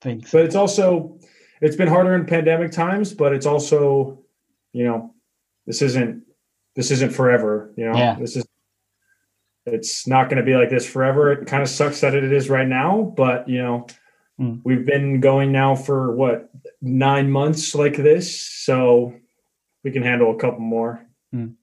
[0.00, 0.38] think so.
[0.38, 1.18] but it's also
[1.60, 4.18] it's been harder in pandemic times but it's also
[4.72, 5.14] you know
[5.66, 6.22] this isn't
[6.76, 8.16] this isn't forever you know yeah.
[8.18, 8.44] this is
[9.66, 12.50] it's not going to be like this forever it kind of sucks that it is
[12.50, 13.86] right now but you know
[14.38, 14.60] mm.
[14.64, 16.50] we've been going now for what
[16.82, 19.14] nine months like this so
[19.84, 21.54] we can handle a couple more mm.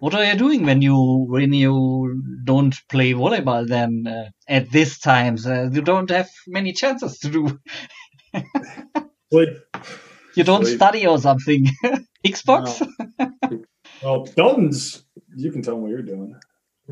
[0.00, 0.96] What are you doing when you
[1.30, 3.66] when you don't play volleyball?
[3.66, 7.58] Then uh, at this time, uh, you don't have many chances to do.
[10.34, 10.76] you don't Sleep.
[10.76, 11.66] study or something.
[12.26, 12.86] Xbox.
[13.18, 13.32] No.
[14.02, 15.04] well, Dalton's.
[15.36, 16.36] You can tell them what you're doing.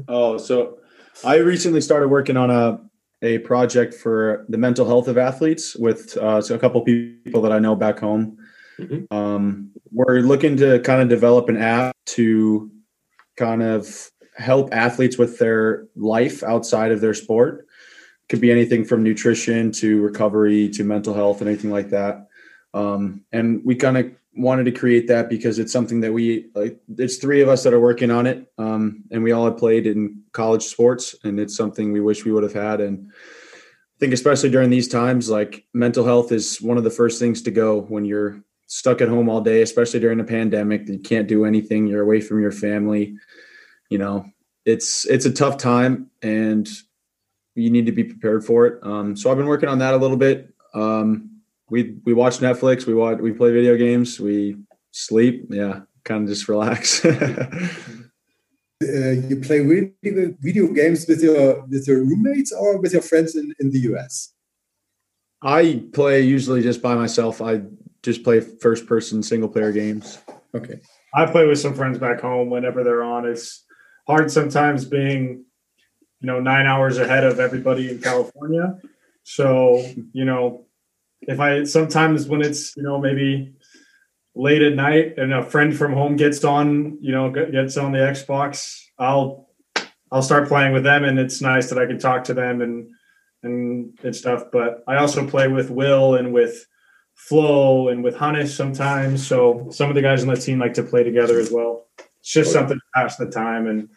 [0.08, 0.78] Oh, so
[1.24, 2.78] I recently started working on a
[3.22, 7.52] a project for the mental health of athletes with uh, so a couple people that
[7.52, 8.38] I know back home.
[8.82, 9.16] Mm-hmm.
[9.16, 12.70] Um, we're looking to kind of develop an app to
[13.36, 17.66] kind of help athletes with their life outside of their sport.
[18.28, 22.28] Could be anything from nutrition to recovery to mental health and anything like that.
[22.72, 26.78] Um, and we kind of wanted to create that because it's something that we like.
[26.96, 29.86] It's three of us that are working on it, um, and we all have played
[29.86, 32.80] in college sports, and it's something we wish we would have had.
[32.80, 37.18] And I think especially during these times, like mental health is one of the first
[37.18, 38.42] things to go when you're
[38.72, 40.88] stuck at home all day, especially during a pandemic.
[40.88, 41.86] You can't do anything.
[41.86, 43.14] You're away from your family.
[43.90, 44.24] You know,
[44.64, 46.66] it's it's a tough time, and
[47.54, 48.82] you need to be prepared for it.
[48.82, 50.54] Um, so I've been working on that a little bit.
[50.72, 52.86] Um, we we watch Netflix.
[52.86, 54.18] We watch we play video games.
[54.18, 54.56] We
[54.90, 55.48] sleep.
[55.50, 57.04] Yeah, kind of just relax.
[57.04, 57.68] uh,
[58.80, 63.52] you play video, video games with your with your roommates or with your friends in,
[63.60, 64.32] in the US?
[65.42, 67.42] I play usually just by myself.
[67.42, 67.62] I
[68.02, 70.18] just play first person single player games.
[70.54, 70.80] Okay.
[71.14, 73.26] I play with some friends back home whenever they're on.
[73.26, 73.64] It's
[74.06, 75.44] hard sometimes being,
[76.20, 78.78] you know, nine hours ahead of everybody in California.
[79.22, 80.66] So, you know,
[81.22, 83.54] if I sometimes when it's, you know, maybe
[84.34, 87.98] late at night and a friend from home gets on, you know, gets on the
[87.98, 89.48] Xbox, I'll
[90.10, 92.90] I'll start playing with them and it's nice that I can talk to them and
[93.42, 94.44] and and stuff.
[94.52, 96.66] But I also play with Will and with
[97.14, 99.26] Flo and with Hannes sometimes.
[99.26, 101.86] So some of the guys on the team like to play together as well.
[102.20, 103.88] It's just something to pass the time and.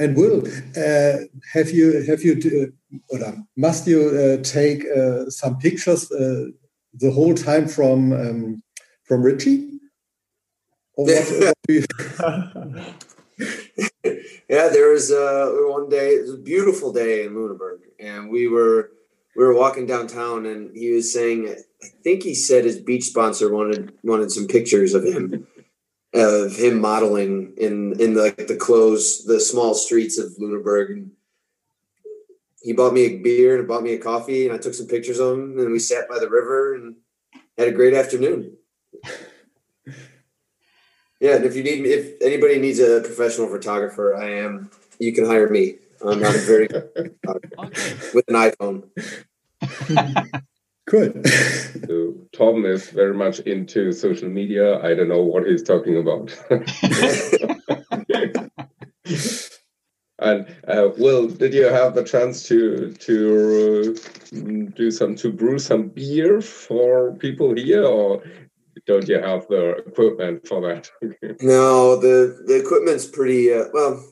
[0.00, 2.72] And Will, uh, have you have you
[3.12, 6.46] uh, must you uh, take uh, some pictures uh,
[6.94, 8.62] the whole time from um,
[9.02, 9.80] from Richie?
[10.94, 11.54] Or what,
[14.48, 16.10] yeah, there was uh, one day.
[16.10, 18.92] It was a beautiful day in Lunenburg, and we were
[19.36, 23.52] we were walking downtown, and he was saying, I think he said his beach sponsor
[23.52, 25.46] wanted wanted some pictures of him,
[26.12, 30.90] of him modeling in in the, like the clothes, the small streets of Lunenburg.
[30.90, 31.10] And
[32.62, 35.20] he bought me a beer and bought me a coffee, and I took some pictures
[35.20, 36.96] of him, and we sat by the river and
[37.56, 38.56] had a great afternoon.
[41.20, 44.70] yeah, and if you need, if anybody needs a professional photographer, I am.
[44.98, 45.76] You can hire me.
[46.04, 47.84] I'm not a very good okay.
[48.14, 48.88] with an iPhone.
[50.88, 51.28] Good.
[51.86, 54.80] so Tom is very much into social media.
[54.82, 56.34] I don't know what he's talking about.
[60.18, 63.96] and uh, Will, did you have the chance to to
[64.32, 64.40] uh,
[64.74, 68.22] do some to brew some beer for people here, or
[68.86, 70.90] don't you have the equipment for that?
[71.42, 74.02] no, the the equipment's pretty uh, well.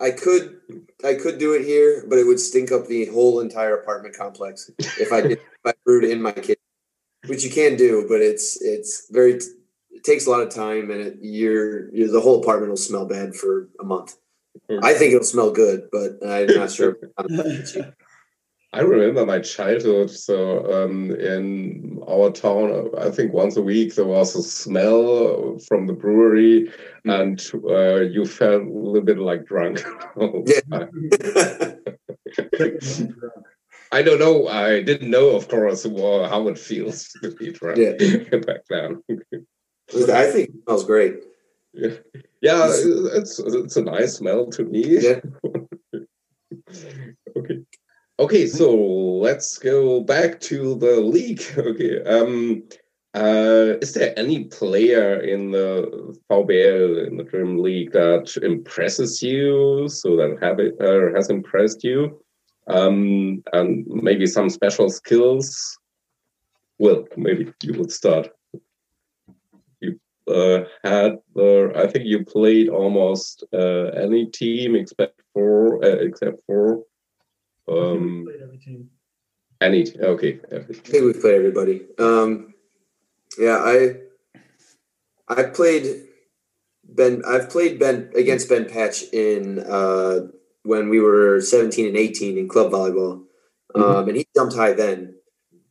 [0.00, 0.60] I could
[1.04, 4.70] I could do it here, but it would stink up the whole entire apartment complex
[4.78, 6.56] if I did if I brewed in my kitchen,
[7.26, 9.40] which you can do, but it's it's very
[9.96, 13.06] it takes a lot of time and it, you're, you're the whole apartment will smell
[13.06, 14.16] bad for a month.
[14.68, 14.78] Hmm.
[14.82, 16.98] I think it'll smell good, but I'm not sure.
[18.76, 20.10] I remember my childhood.
[20.10, 25.86] So um, in our town, I think once a week there was a smell from
[25.86, 26.70] the brewery,
[27.06, 27.10] mm-hmm.
[27.10, 29.82] and uh, you felt a little bit like drunk.
[33.92, 34.46] I don't know.
[34.48, 37.92] I didn't know, of course, how it feels to be drunk yeah.
[38.40, 39.02] back then.
[39.10, 41.14] I think it smells great.
[41.72, 41.94] Yeah,
[42.42, 44.98] yeah it's it's a nice smell to me.
[45.00, 45.20] Yeah.
[47.36, 47.64] okay.
[48.18, 51.42] Okay, so let's go back to the league.
[51.58, 52.02] Okay.
[52.04, 52.62] Um,
[53.14, 59.88] uh, is there any player in the VBL in the German league that impresses you?
[59.88, 62.22] So that have it, uh, has impressed you,
[62.68, 65.78] um, and maybe some special skills.
[66.78, 68.28] Well, maybe you would start.
[69.80, 69.98] You
[70.28, 71.16] uh, had,
[71.82, 76.82] I think you played almost uh, any team except for uh, except for
[77.68, 78.26] um,
[79.60, 80.40] any okay.
[80.52, 81.82] I think we've played everybody.
[81.98, 82.54] Um,
[83.38, 83.96] yeah, I
[85.28, 86.04] I played
[86.84, 87.22] Ben.
[87.26, 90.28] I've played Ben against Ben Patch in uh,
[90.62, 93.24] when we were seventeen and eighteen in club volleyball,
[93.74, 93.82] mm-hmm.
[93.82, 95.14] um, and he jumped high then.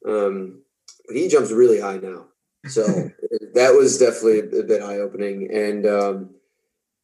[0.08, 0.62] Um,
[1.08, 2.26] but he jumps really high now,
[2.68, 2.84] so
[3.54, 5.50] that was definitely a bit eye opening.
[5.52, 6.30] And um,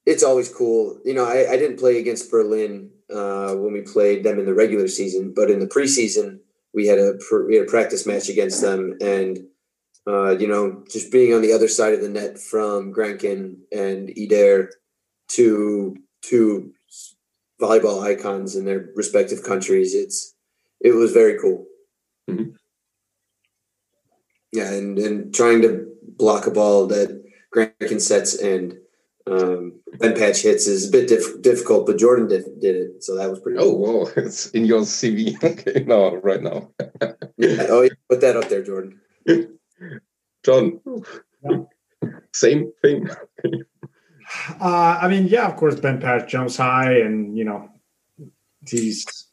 [0.05, 0.99] it's always cool.
[1.05, 4.53] You know, I, I didn't play against Berlin uh, when we played them in the
[4.53, 6.39] regular season, but in the preseason
[6.73, 7.13] we had a
[7.47, 9.39] we had a practice match against them, and
[10.07, 14.09] uh, you know, just being on the other side of the net from Grankin and
[14.17, 14.71] Eder
[15.29, 16.73] to two
[17.61, 20.33] volleyball icons in their respective countries, it's
[20.79, 21.65] it was very cool.
[22.29, 22.51] Mm-hmm.
[24.53, 27.23] Yeah, and and trying to block a ball that
[27.55, 28.77] Grankin sets and
[29.27, 33.15] um, Ben patch hits is a bit diff- difficult, but Jordan did, did it, so
[33.15, 33.59] that was pretty.
[33.59, 34.05] Oh, cool.
[34.05, 34.11] whoa!
[34.17, 35.41] It's in your CV.
[35.43, 36.69] okay, no, right now.
[37.37, 38.99] yeah, oh, yeah, put that up there, Jordan.
[40.43, 40.79] John,
[41.43, 41.57] yeah.
[42.33, 43.09] same thing.
[44.59, 47.69] uh, I mean, yeah, of course, Ben Patch jumps high, and you know,
[48.67, 49.27] he's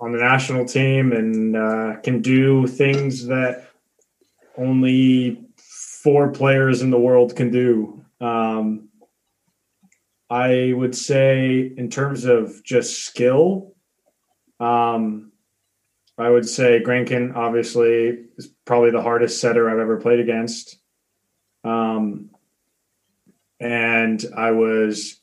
[0.00, 3.68] on the national team and uh, can do things that
[4.56, 8.02] only four players in the world can do.
[8.20, 8.89] Um,
[10.30, 13.74] I would say, in terms of just skill,
[14.60, 15.32] um,
[16.16, 20.78] I would say Grankin obviously is probably the hardest setter I've ever played against.
[21.64, 22.30] Um,
[23.58, 25.20] and I was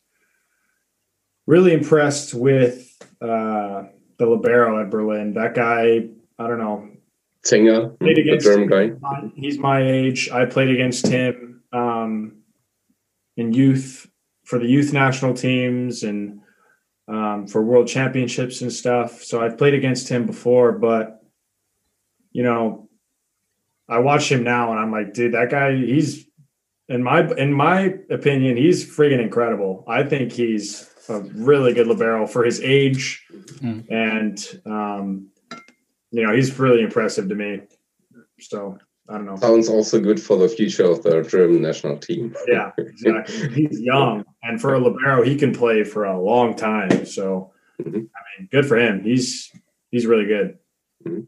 [1.46, 2.92] really impressed with
[3.22, 3.84] uh,
[4.18, 5.36] the libero at Berlin.
[5.36, 6.90] That guy, I don't know.
[7.46, 8.68] Zenger, played against the German
[9.00, 9.32] guy.
[9.36, 10.30] He's my age.
[10.32, 12.40] I played against him um,
[13.38, 14.06] in youth
[14.48, 16.40] for the youth national teams and
[17.10, 19.22] um, for world championships and stuff.
[19.22, 21.22] So I've played against him before, but
[22.32, 22.88] you know,
[23.90, 26.26] I watch him now and I'm like, dude, that guy, he's
[26.88, 29.84] in my in my opinion, he's freaking incredible.
[29.86, 33.86] I think he's a really good libero for his age, mm.
[33.92, 35.28] and um,
[36.12, 37.64] you know, he's really impressive to me.
[38.40, 38.78] So
[39.10, 39.36] I don't know.
[39.38, 42.36] Sounds also good for the future of the German national team.
[42.48, 43.50] yeah, exactly.
[43.54, 47.06] He's young, and for a libero, he can play for a long time.
[47.06, 47.52] So,
[47.82, 47.96] mm-hmm.
[47.96, 49.02] I mean, good for him.
[49.04, 49.52] He's
[49.92, 50.58] he's really good.
[51.06, 51.22] Mm-hmm.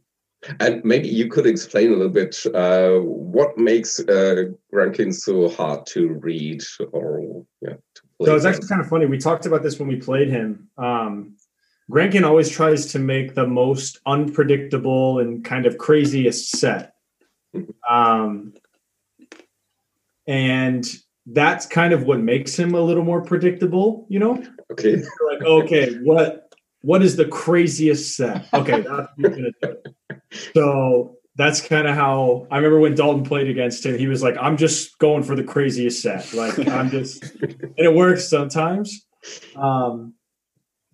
[0.62, 5.86] And maybe you could explain a little bit uh, what makes uh, Grankin so hard
[5.88, 6.64] to read
[6.94, 7.74] or yeah.
[8.24, 9.06] so it's actually kind of funny.
[9.06, 10.70] We talked about this when we played him.
[10.78, 11.36] Um,
[11.92, 16.94] Grankin always tries to make the most unpredictable and kind of craziest set
[17.90, 18.54] um,
[20.28, 20.86] and
[21.26, 24.44] that's kind of what makes him a little more predictable, you know?
[24.72, 24.96] Okay.
[24.96, 28.48] like, okay, what what is the craziest set?
[28.54, 28.86] Okay,
[30.54, 33.98] so that's kind of how I remember when Dalton played against him.
[33.98, 36.34] He was like, "I'm just going for the craziest set.
[36.34, 39.06] Like I'm just," and it works sometimes.
[39.56, 40.14] Um,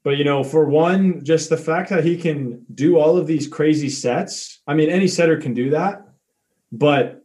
[0.03, 3.47] but you know, for one, just the fact that he can do all of these
[3.47, 4.61] crazy sets.
[4.67, 6.04] I mean, any setter can do that,
[6.71, 7.23] but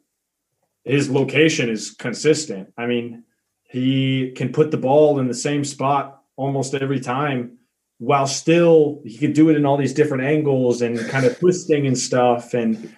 [0.85, 2.73] his location is consistent.
[2.77, 3.25] I mean,
[3.65, 7.59] he can put the ball in the same spot almost every time
[7.99, 11.87] while still he could do it in all these different angles and kind of twisting
[11.87, 12.55] and stuff.
[12.55, 12.95] And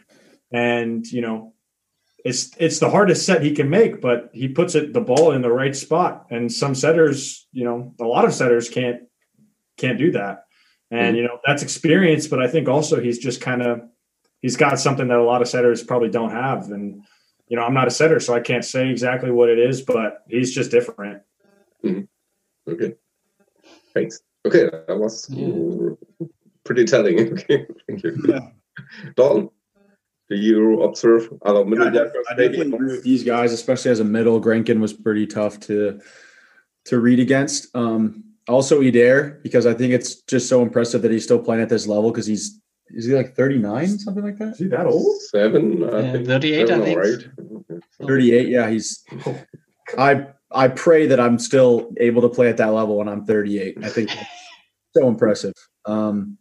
[0.52, 1.54] and you know
[2.24, 5.42] it's it's the hardest set he can make but he puts it the ball in
[5.42, 6.26] the right spot.
[6.30, 9.02] And some setters you know a lot of setters can't
[9.76, 10.44] can't do that.
[10.90, 11.16] And mm-hmm.
[11.16, 13.82] you know that's experience but i think also he's just kind of
[14.42, 17.02] he's got something that a lot of setters probably don't have and
[17.48, 20.22] you know i'm not a setter so i can't say exactly what it is but
[20.28, 21.22] he's just different
[21.82, 22.02] mm-hmm.
[22.70, 22.94] okay
[23.94, 26.26] thanks Okay, that was yeah.
[26.64, 27.18] pretty telling.
[27.32, 28.22] Okay, thank you.
[28.28, 28.48] Yeah.
[29.16, 29.50] Dalton,
[30.28, 34.00] do you observe other middle yeah, I, I definitely agree with these guys, especially as
[34.00, 34.40] a middle.
[34.40, 36.00] Grankin was pretty tough to
[36.86, 37.74] to read against.
[37.76, 41.68] Um, also Eder, because I think it's just so impressive that he's still playing at
[41.68, 42.60] this level because he's
[42.92, 44.48] is he like 39, something like that?
[44.48, 45.20] Is he that old?
[45.22, 46.98] Seven, I yeah, 38, I think.
[46.98, 47.80] Right.
[48.02, 49.04] 38, yeah, he's
[49.98, 53.78] I I pray that I'm still able to play at that level when I'm 38.
[53.82, 54.10] I think
[54.96, 55.54] so impressive.
[55.86, 56.38] Um,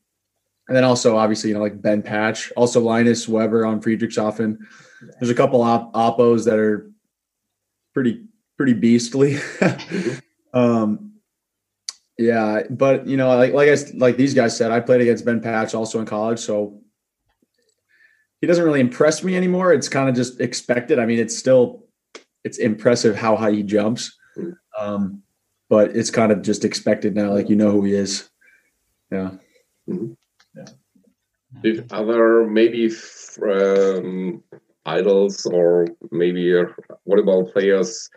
[0.68, 4.58] and then also obviously you know like Ben Patch, also Linus Weber on Friedrichshafen.
[5.20, 6.92] There's a couple op- oppos that are
[7.94, 8.26] pretty
[8.58, 9.38] pretty beastly.
[10.54, 11.11] um,
[12.22, 15.42] yeah, but you know like like I like these guys said, I played against Ben
[15.42, 16.80] Patch also in college, so
[18.40, 19.74] he doesn't really impress me anymore.
[19.74, 21.00] It's kind of just expected.
[21.00, 21.86] I mean, it's still
[22.44, 24.18] it's impressive how high he jumps.
[24.80, 25.24] Um,
[25.68, 27.34] but it's kind of just expected now.
[27.34, 28.30] Like you know who he is.
[29.12, 29.32] Yeah.
[29.90, 30.14] Mm-hmm.
[30.56, 30.66] Yeah.
[31.64, 32.92] If other maybe
[33.44, 34.44] um,
[34.86, 36.54] idols or maybe
[37.08, 38.10] volleyball players,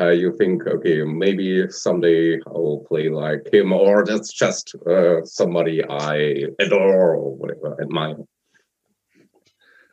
[0.00, 5.24] uh, you think, okay, maybe someday I will play like him, or that's just uh,
[5.24, 8.16] somebody I adore or whatever, admire.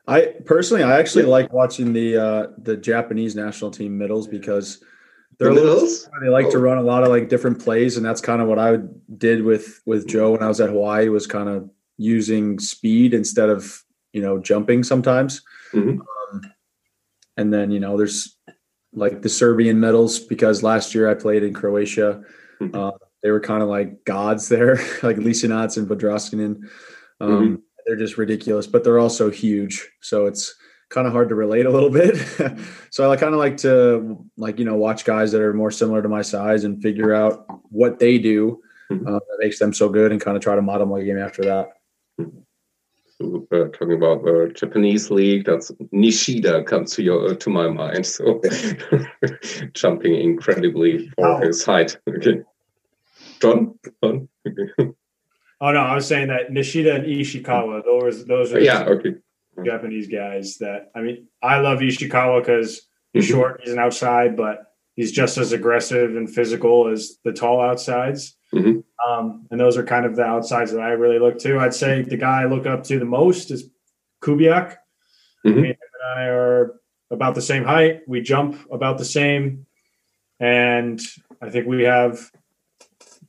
[0.08, 1.32] I personally, I actually yeah.
[1.32, 4.82] like watching the uh, the Japanese national team middles because
[5.38, 5.88] they're the little,
[6.22, 6.52] they like oh.
[6.52, 8.78] to run a lot of like different plays, and that's kind of what I
[9.18, 11.10] did with with Joe when I was at Hawaii.
[11.10, 13.84] Was kind of using speed instead of
[14.14, 15.42] you know jumping sometimes.
[15.74, 16.00] Mm-hmm.
[16.00, 16.54] Um,
[17.36, 18.37] and then you know there's
[18.98, 22.24] like the Serbian medals because last year I played in Croatia.
[22.60, 22.76] Mm-hmm.
[22.76, 22.92] Uh,
[23.24, 26.64] they were kind of like gods there, like Lisinac and Podraščanin.
[27.20, 27.56] Um, mm-hmm
[27.88, 29.90] they're just ridiculous, but they're also huge.
[30.02, 30.54] So it's
[30.90, 32.18] kind of hard to relate a little bit.
[32.92, 36.02] so I kind of like to like you know watch guys that are more similar
[36.02, 39.08] to my size and figure out what they do mm-hmm.
[39.08, 41.44] uh, that makes them so good and kind of try to model my game after
[41.44, 41.70] that.
[43.20, 48.06] So, uh, talking about the Japanese league, that's Nishida comes to your to my mind.
[48.06, 48.42] So
[49.74, 51.98] jumping incredibly for his height.
[52.08, 52.44] Okay,
[53.40, 54.30] John, John.
[55.60, 59.16] Oh no, I was saying that Nishida and Ishikawa, those those are yeah, okay.
[59.66, 63.34] Japanese guys that I mean, I love Ishikawa because he's mm-hmm.
[63.34, 64.67] short, he's an outside, but
[64.98, 68.36] he's just as aggressive and physical as the tall outsides.
[68.54, 68.80] Mm-hmm.
[69.08, 71.60] Um, and those are kind of the outsides that I really look to.
[71.60, 73.70] I'd say the guy I look up to the most is
[74.22, 74.76] Kubiak.
[75.46, 75.50] Mm-hmm.
[75.50, 78.02] I mean, and I are about the same height.
[78.08, 79.68] We jump about the same,
[80.40, 81.00] and
[81.42, 82.20] I think we have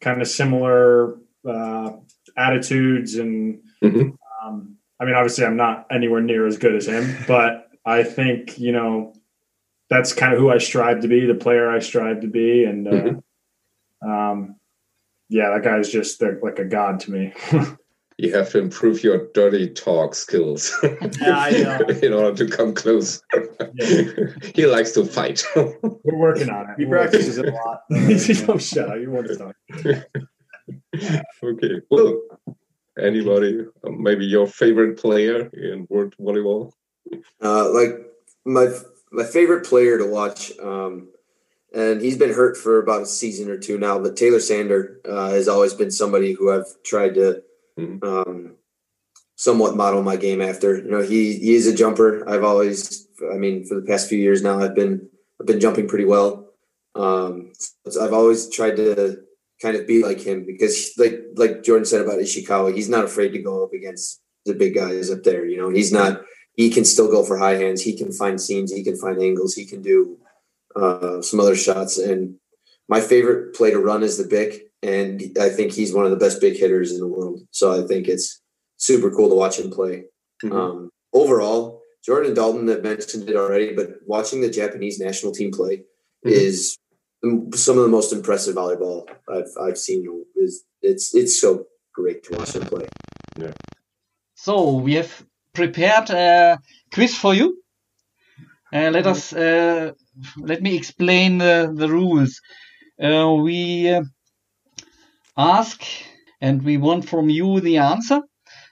[0.01, 1.91] kind of similar uh,
[2.37, 4.11] attitudes and mm-hmm.
[4.43, 8.59] um, I mean, obviously, I'm not anywhere near as good as him, but I think
[8.59, 9.15] you know
[9.91, 12.89] that's kind of who I strive to be, the player I strive to be, and
[12.89, 14.11] uh, mm-hmm.
[14.11, 14.57] um,
[15.29, 17.33] yeah, that guy's just like a god to me.
[18.19, 20.77] you have to improve your dirty talk skills
[21.21, 23.23] yeah, in order to come close.
[23.75, 24.05] Yeah.
[24.55, 25.45] he likes to fight.
[25.55, 26.77] We're working on it.
[26.79, 27.83] He practices it a lot.
[27.91, 28.99] oh, shut up!
[28.99, 29.57] You want to talk?
[31.43, 31.81] okay.
[31.91, 32.21] Well,
[33.01, 36.73] anybody, um, maybe your favorite player in world volleyball?
[37.43, 37.91] Uh, like
[38.45, 38.69] my
[39.11, 41.09] my favorite player to watch, um,
[41.75, 43.99] and he's been hurt for about a season or two now.
[43.99, 47.43] But Taylor Sander uh, has always been somebody who I've tried to
[47.79, 48.07] mm-hmm.
[48.07, 48.57] um,
[49.37, 50.77] somewhat model my game after.
[50.77, 52.29] You know, he he is a jumper.
[52.29, 55.09] I've always, I mean, for the past few years now, I've been
[55.41, 56.51] I've been jumping pretty well.
[56.95, 57.53] Um,
[57.89, 59.23] so I've always tried to
[59.61, 63.31] kind of be like him because like like Jordan said about Ishikawa, he's not afraid
[63.31, 65.47] to go up against the big guys up there.
[65.47, 66.23] You know, he's not
[66.59, 69.55] he can still go for high hands, he can find seams, he can find angles,
[69.55, 70.19] he can do
[70.75, 71.99] uh, some other shots.
[71.99, 72.35] And
[72.89, 74.73] my favorite play to run is the Bic.
[74.83, 77.41] and I think he's one of the best big hitters in the world.
[77.53, 78.43] So I think it's
[78.77, 80.07] super cool to watch him play.
[80.45, 80.57] Mm-hmm.
[80.57, 85.77] Um, overall, Jordan Dalton have mentioned it already, but watching the Japanese national team play
[85.77, 86.29] mm-hmm.
[86.29, 86.77] is
[87.55, 90.05] some of the most impressive volleyball I've I've seen.
[90.35, 92.87] Is it's it's so great to watch them play.
[93.39, 93.53] Yeah.
[94.35, 95.25] So we have
[95.59, 96.59] prepared a
[96.95, 97.49] quiz for you.
[98.73, 99.91] Uh, let us uh,
[100.37, 102.41] let me explain the, the rules.
[103.03, 104.03] Uh, we uh,
[105.37, 105.83] ask
[106.41, 108.21] and we want from you the answer,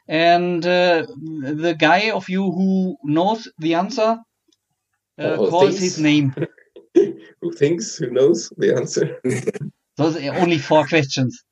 [0.06, 1.06] and uh,
[1.64, 4.18] the guy of you who knows the answer
[5.18, 6.34] uh, oh, calls his name.
[7.40, 9.18] who thinks who knows the answer?
[9.96, 11.42] Those are only four questions.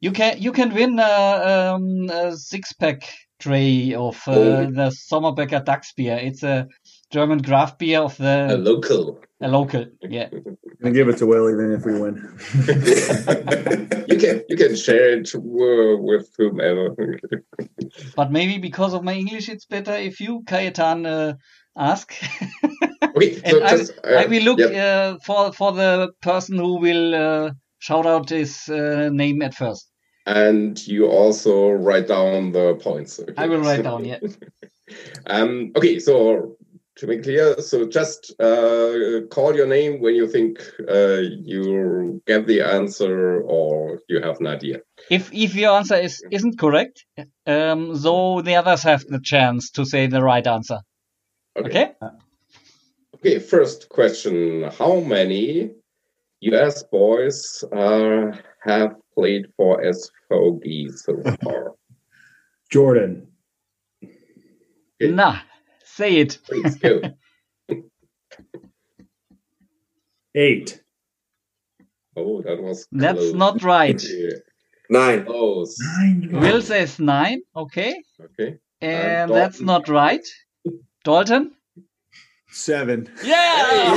[0.00, 3.02] You can you can win a, um, a six pack
[3.38, 4.66] tray of uh, oh.
[4.66, 6.18] the Sommerbecker Dachs beer.
[6.20, 6.68] It's a
[7.10, 9.20] German craft beer of the a local.
[9.40, 10.28] A local, yeah.
[10.82, 12.16] And give it to Willie then if we win.
[14.08, 16.94] you can you can share it with whomever.
[18.16, 21.34] but maybe because of my English, it's better if you, Kajetan, uh,
[21.76, 22.14] ask.
[23.02, 24.74] okay, so just, I, uh, I, will look yep.
[24.74, 29.90] uh, for for the person who will uh, shout out his uh, name at first.
[30.26, 33.20] And you also write down the points.
[33.20, 33.32] Okay.
[33.36, 34.18] I will write down, yeah.
[35.26, 36.56] um, okay, so
[36.96, 42.46] to be clear, so just uh, call your name when you think uh, you get
[42.46, 44.80] the answer or you have an idea.
[45.10, 47.04] If if your answer is isn't correct,
[47.46, 50.80] um, so the others have the chance to say the right answer.
[51.56, 51.94] Okay.
[52.02, 52.16] Okay.
[53.14, 55.72] okay first question: How many
[56.40, 56.82] U.S.
[56.84, 58.32] boys uh,
[58.62, 61.72] have played for SVG so far?
[62.70, 63.28] Jordan.
[64.04, 65.10] Okay.
[65.12, 65.38] Nah,
[65.84, 66.38] say it.
[66.46, 67.00] Please go.
[70.34, 70.82] Eight.
[72.16, 72.86] Oh, that was.
[72.92, 74.02] That's not right.
[74.90, 75.24] Nine.
[75.24, 75.76] Close.
[75.98, 76.28] Nine.
[76.32, 77.42] Will says nine.
[77.56, 78.02] Okay.
[78.20, 78.58] Okay.
[78.80, 80.24] And, and that's not right.
[81.02, 81.56] Dalton.
[82.50, 83.10] Seven.
[83.24, 83.96] Yeah.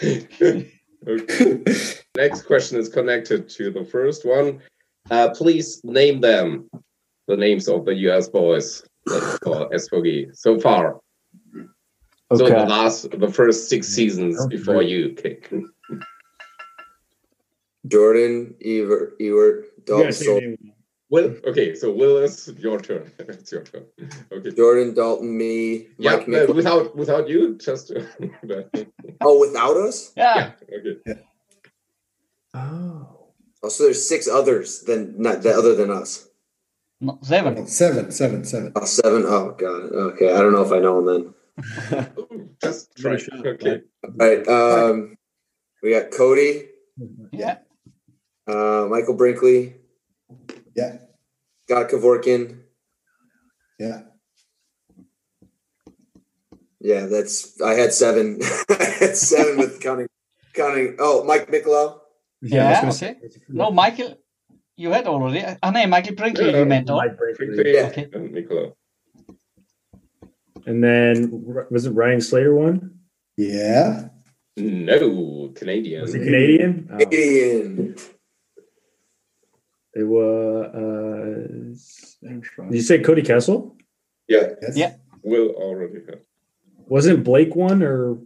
[0.00, 0.62] yeah.
[1.06, 1.62] Okay.
[2.16, 4.60] Next question is connected to the first one.
[5.10, 6.70] Uh, please name them,
[7.26, 8.84] the names of the US boys
[9.42, 11.00] for SVG so far.
[11.56, 11.68] Okay.
[12.36, 14.56] So the last, the first six seasons okay.
[14.56, 15.52] before you kick.
[17.86, 20.71] Jordan, Ewert, Ewert, Dalton,
[21.12, 23.12] Will, okay, so Willis, your turn.
[23.18, 23.84] it's your turn.
[24.32, 24.50] Okay.
[24.52, 27.92] Jordan, Dalton, me, yeah, Mike no, without without you, just.
[29.20, 30.12] oh, without us?
[30.16, 30.52] Yeah.
[30.70, 30.96] yeah okay.
[31.04, 31.14] Yeah.
[32.54, 33.28] Oh.
[33.62, 36.28] Oh, so there's six others than not that other than us.
[37.02, 37.58] No, seven.
[37.58, 38.72] Oh, seven, seven, seven.
[38.74, 39.24] Oh, seven.
[39.26, 39.92] Oh God.
[40.14, 42.56] Okay, I don't know if I know them then.
[42.64, 43.18] just try.
[43.44, 43.82] Okay.
[44.02, 44.48] All right.
[44.48, 45.18] Um,
[45.82, 46.68] we got Cody.
[47.32, 47.58] Yeah.
[48.46, 49.74] Uh, Michael Brinkley.
[50.74, 50.98] Yeah.
[51.68, 52.60] Got Kevorkian.
[53.78, 54.02] Yeah.
[56.80, 58.40] Yeah, that's I had seven.
[58.70, 60.08] I had seven with counting
[60.52, 62.00] counting oh Mike Michelo.
[62.40, 63.16] Yeah, yeah okay.
[63.48, 64.18] No, Michael
[64.76, 65.40] you had already.
[65.40, 66.96] Uh, ah, oh no, Michael Brinkley yeah, you meant oh.
[66.96, 67.72] Mike Brinkley.
[67.72, 67.86] Yeah.
[67.86, 68.06] Okay.
[68.06, 68.74] Michelo.
[70.66, 71.30] And then
[71.70, 72.98] was it Ryan Sclater one?
[73.36, 74.08] Yeah.
[74.56, 76.02] No, Canadian.
[76.02, 76.88] Was he Canadian?
[76.88, 77.94] Canadian.
[77.96, 78.02] Oh.
[79.94, 82.16] It was.
[82.24, 83.76] Uh, did you say Cody Kessel?
[84.28, 84.50] Yeah.
[84.62, 84.76] Yes.
[84.76, 84.94] Yeah.
[85.22, 86.20] Will already have.
[86.86, 88.18] Wasn't Blake one or?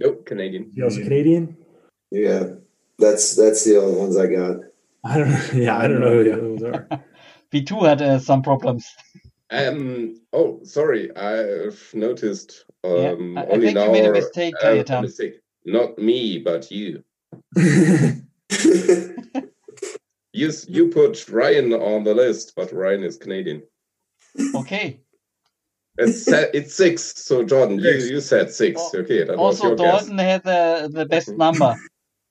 [0.00, 0.72] Nope, Canadian.
[0.74, 1.56] He was a Canadian.
[2.10, 2.54] Yeah,
[2.98, 4.56] that's that's the only ones I got.
[5.04, 5.54] I don't.
[5.54, 6.88] Yeah, I don't know who those are.
[7.52, 8.92] We too had uh, some problems.
[9.50, 10.20] Um.
[10.32, 11.16] Oh, sorry.
[11.16, 12.64] I've noticed.
[12.82, 12.96] Um.
[12.96, 13.42] Yeah.
[13.42, 15.34] I, only I think now, you made a mistake, uh, mistake.
[15.64, 17.04] Not me, but you.
[20.36, 23.62] You you put Ryan on the list, but Ryan is Canadian.
[24.54, 25.00] Okay.
[25.98, 27.14] It's it's six.
[27.16, 28.80] So Jordan, you, you said six.
[28.94, 30.26] Okay, that also was your Dalton guess.
[30.26, 31.74] had the the best number.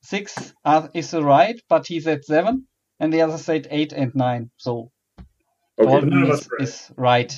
[0.03, 2.68] six uh, is right, but he said seven,
[2.99, 4.52] and the other said eight and nine.
[4.57, 4.91] So
[5.80, 5.90] okay.
[5.90, 6.61] Dalton is, right.
[6.61, 7.34] is right.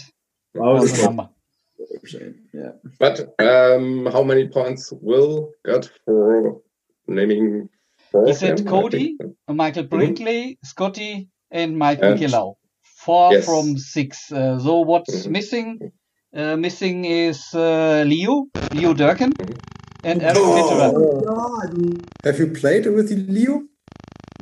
[0.53, 1.29] was the number.
[2.53, 2.71] Yeah.
[2.99, 6.59] But um, how many points will get for
[7.07, 7.69] naming
[8.25, 9.17] he said Cody,
[9.47, 9.95] Michael mm-hmm.
[9.95, 10.65] Brinkley, mm-hmm.
[10.65, 12.57] Scotty, and Mike Michelo.
[12.83, 13.45] Four yes.
[13.45, 14.31] from six.
[14.31, 15.31] Uh, so what's mm-hmm.
[15.31, 15.91] missing?
[16.35, 20.07] Uh, missing is uh, Leo, Leo Durkin, mm-hmm.
[20.07, 21.93] and Eric oh,
[22.23, 23.63] Have you played with Leo?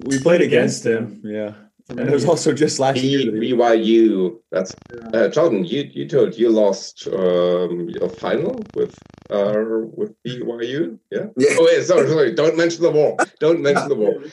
[0.03, 1.21] We played against him.
[1.23, 1.53] Yeah.
[1.87, 3.31] And it was also just last B- year.
[3.31, 4.39] BYU.
[4.51, 4.73] That's
[5.13, 5.65] uh, Jordan.
[5.65, 8.97] You you told you lost um, your final with
[9.29, 9.53] uh,
[9.93, 10.97] with BYU.
[11.11, 11.27] Yeah.
[11.37, 11.49] Yeah.
[11.59, 12.33] Oh, wait, sorry, sorry.
[12.33, 13.17] Don't mention the war.
[13.39, 14.13] Don't mention the war.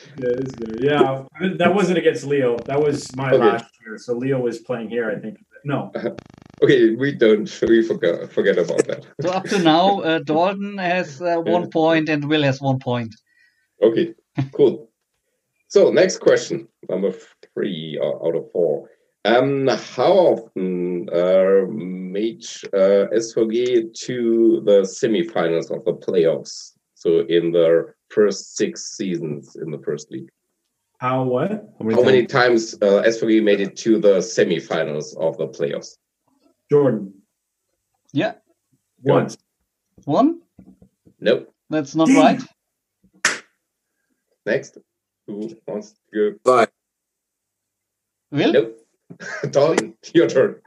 [0.81, 2.57] Yeah, yeah, that wasn't against Leo.
[2.65, 3.37] That was my Okay.
[3.37, 3.97] last year.
[3.97, 5.37] So Leo was playing here, I think.
[5.65, 5.91] No,
[6.63, 7.47] Okay, we don't.
[7.61, 9.05] We forget forget about that.
[9.21, 13.13] So up to now, uh, Dalton has uh, one point and Will has one point.
[13.81, 14.13] Okay,
[14.53, 14.89] cool.
[15.67, 17.13] So next question, number
[17.53, 18.89] three out of four.
[19.25, 22.43] Um, how often uh, made
[22.73, 26.73] uh, SVG to the semifinals of the playoffs?
[26.95, 30.29] So in the first six seasons in the first league,
[30.99, 31.69] how what?
[31.79, 35.97] how many times uh, SVG made it to the semifinals of the playoffs?
[36.69, 37.13] Jordan
[38.13, 38.35] Yeah,
[39.01, 39.37] once.
[40.05, 40.41] one.
[41.19, 41.53] Nope.
[41.69, 42.41] That's not right.
[44.45, 44.77] Next,
[45.27, 46.69] who wants to Five.
[48.33, 48.61] Will, go?
[48.61, 48.79] Nope.
[49.51, 50.61] Dalton, your turn.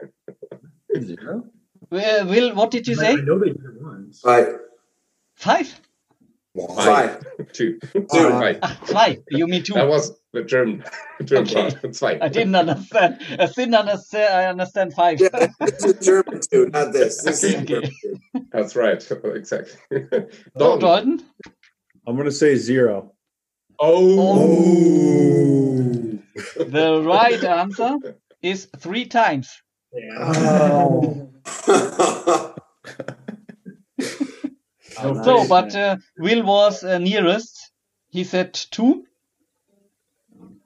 [0.99, 1.43] Zero?
[1.91, 3.15] Uh, Will, what did you I say?
[3.17, 4.21] know they did it once.
[4.21, 4.59] Five.
[5.35, 5.79] Five.
[6.75, 7.23] Five.
[7.53, 7.77] Two.
[7.93, 8.01] Two.
[8.11, 8.57] Right.
[8.63, 9.17] Ah, five.
[9.29, 9.73] You mean two?
[9.75, 10.83] That was the German,
[11.23, 11.69] German Okay.
[11.69, 11.83] part.
[11.83, 12.19] It's fine.
[12.21, 13.19] I didn't understand.
[13.37, 14.33] I didn't understand.
[14.33, 15.19] I understand five.
[15.21, 17.21] Yeah, this is German too, not this.
[17.23, 17.91] This is Okay.
[18.51, 18.97] That's right.
[19.23, 19.77] Exactly.
[20.01, 20.27] So,
[20.57, 20.79] Dalton.
[20.79, 21.25] Dalton.
[22.07, 23.13] I'm going to say zero.
[23.79, 24.57] Oh.
[26.63, 27.97] The right answer
[28.41, 29.49] is three times.
[29.93, 30.87] Yeah.
[34.99, 35.23] Oh.
[35.23, 37.71] So, but uh, Will was uh, nearest.
[38.09, 39.05] He said two.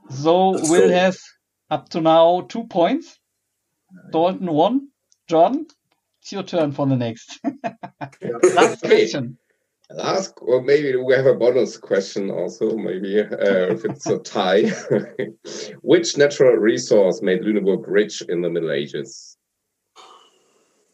[0.10, 0.90] So Let's Will go.
[0.90, 1.20] has
[1.70, 3.20] up to now two points.
[4.12, 4.90] Dalton one.
[5.28, 5.68] Jordan,
[6.22, 7.40] it's your turn for the next.
[8.50, 9.38] Last question.
[9.94, 13.26] Last, or maybe we have a bonus question also, maybe uh,
[13.74, 14.72] if it's a tie.
[15.82, 19.38] Which natural resource made Lüneburg rich in the Middle Ages?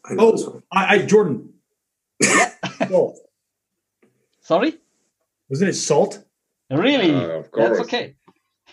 [0.04, 0.62] I know this Oh, one.
[0.72, 1.52] I, I Jordan.
[2.88, 3.18] Salt.
[4.40, 4.78] Sorry?
[5.48, 6.24] Wasn't it salt?
[6.70, 7.14] Really?
[7.14, 7.76] Uh, of course.
[7.78, 8.14] That's okay.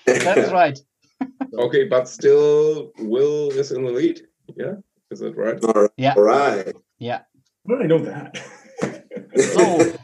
[0.05, 0.79] That's right.
[1.57, 4.21] Okay, but still, Will is in the lead.
[4.57, 4.73] Yeah,
[5.09, 5.63] is that right?
[5.63, 5.89] All right.
[5.95, 6.13] Yeah.
[6.17, 6.73] All right.
[6.99, 7.21] Yeah.
[7.67, 8.37] How did I know that?
[9.37, 9.94] So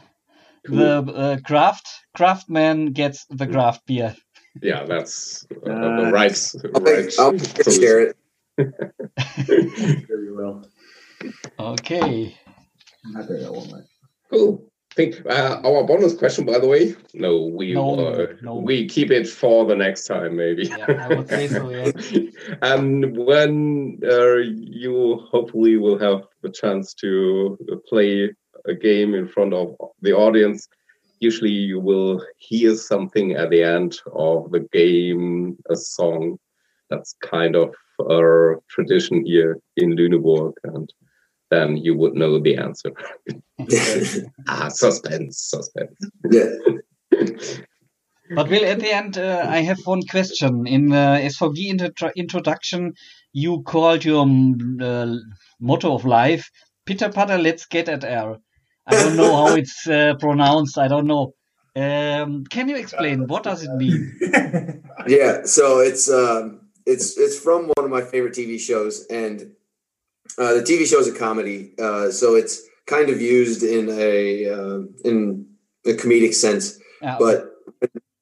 [0.64, 4.14] the uh, craft craftsman gets the craft beer.
[4.60, 6.54] Yeah, that's uh, the Nice.
[6.54, 6.74] right.
[6.74, 8.16] I'll, right I'll share it.
[10.08, 10.66] Very well.
[11.58, 12.36] Okay.
[13.16, 13.84] I think that one might.
[14.30, 14.68] Cool.
[14.94, 16.94] Think uh, our bonus question, by the way.
[17.14, 18.56] No, we No, uh, no.
[18.56, 20.64] we keep it for the next time, maybe.
[20.64, 21.90] Yeah, I would say so, yeah.
[22.62, 27.56] and when uh, you hopefully will have the chance to
[27.88, 28.34] play
[28.66, 30.68] a game in front of the audience,
[31.20, 36.38] usually you will hear something at the end of the game, a song.
[36.90, 40.92] That's kind of a tradition here in Lüneburg, and
[41.50, 42.90] then you would know the answer.
[44.48, 45.96] ah, suspense, suspense.
[46.30, 46.54] yeah.
[48.34, 50.66] But Will, at the end, uh, I have one question.
[50.66, 52.94] In the SVG intro- introduction,
[53.34, 55.16] you called your uh,
[55.60, 56.50] motto of life,
[56.86, 58.38] Pitter Patter, let's get at air.
[58.86, 60.78] I don't know how it's uh, pronounced.
[60.78, 61.34] I don't know.
[61.74, 64.12] Um, can you explain what does it mean?
[65.06, 69.52] Yeah, so it's um, it's it's from one of my favorite TV shows, and
[70.38, 74.48] uh, the TV show is a comedy, uh, so it's kind of used in a
[74.48, 75.46] uh, in
[75.86, 76.78] a comedic sense.
[77.02, 77.50] Ah, But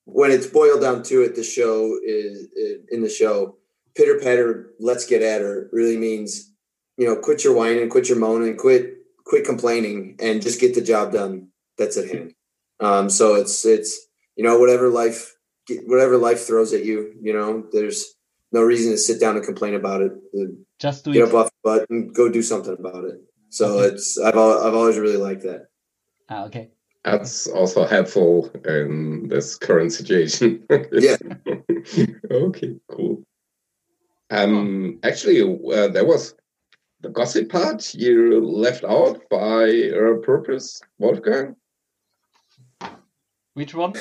[0.07, 2.49] when it's boiled down to it, the show is
[2.91, 3.57] in the show,
[3.95, 6.51] pitter patter, let's get at her really means,
[6.97, 8.97] you know, quit your whining, quit your moaning, quit
[9.31, 11.49] quit complaining, and just get the job done.
[11.79, 12.35] That's at hand.
[12.81, 13.91] Um, so it's it's
[14.37, 15.33] you know whatever life
[15.87, 18.17] whatever life throws at you, you know, there's
[18.51, 20.13] no reason to sit down and complain about it.
[20.81, 21.29] just do Get it.
[21.29, 23.19] up off the butt and go do something about it.
[23.51, 23.95] So Okay.
[23.95, 25.69] it's I've I've always really liked that.
[26.29, 26.71] Ah, okay.
[27.05, 30.67] That's also helpful in this current situation.
[30.93, 31.17] Yeah.
[32.31, 33.23] okay, cool.
[34.31, 36.35] Um, actually, uh, there was
[37.03, 41.57] the gossip part you left out by uh, purpose, Wolfgang.
[43.55, 43.95] Which one?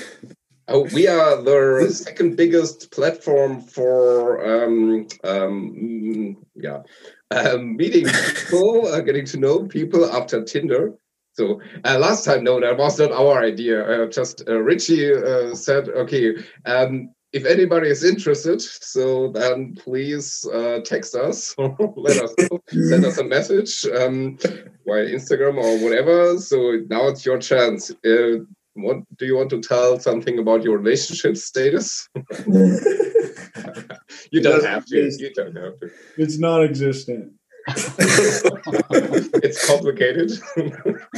[0.67, 6.84] Oh, we are the second biggest platform for um, um, mm, yeah,
[7.31, 10.93] um, meeting people, uh, getting to know people after Tinder.
[11.34, 13.84] So uh, last time, no, that was not our idea.
[13.84, 16.35] Uh, just uh, Richie uh, said, okay,
[16.65, 22.60] um, if anybody is interested, so then please uh, text us or let us know,
[22.69, 24.38] send us a message um,
[24.85, 26.38] via Instagram or whatever.
[26.39, 27.91] So now it's your chance.
[28.06, 28.43] Uh,
[28.73, 32.07] what do you want to tell something about your relationship status?
[32.47, 35.11] you don't have to.
[35.18, 35.89] You don't have to.
[36.18, 37.34] It's non-existent.
[37.68, 40.31] it's complicated.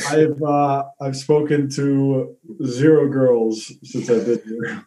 [0.09, 2.35] I've uh, I've spoken to
[2.65, 4.83] zero girls since I've been here.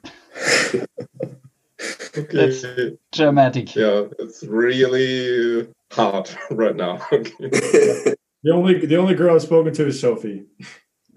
[2.17, 2.51] Okay.
[2.51, 2.65] That's
[3.13, 3.75] dramatic.
[3.75, 6.99] Yeah, it's really hard right now.
[7.11, 8.17] the
[8.53, 10.45] only the only girl I've spoken to is Sophie.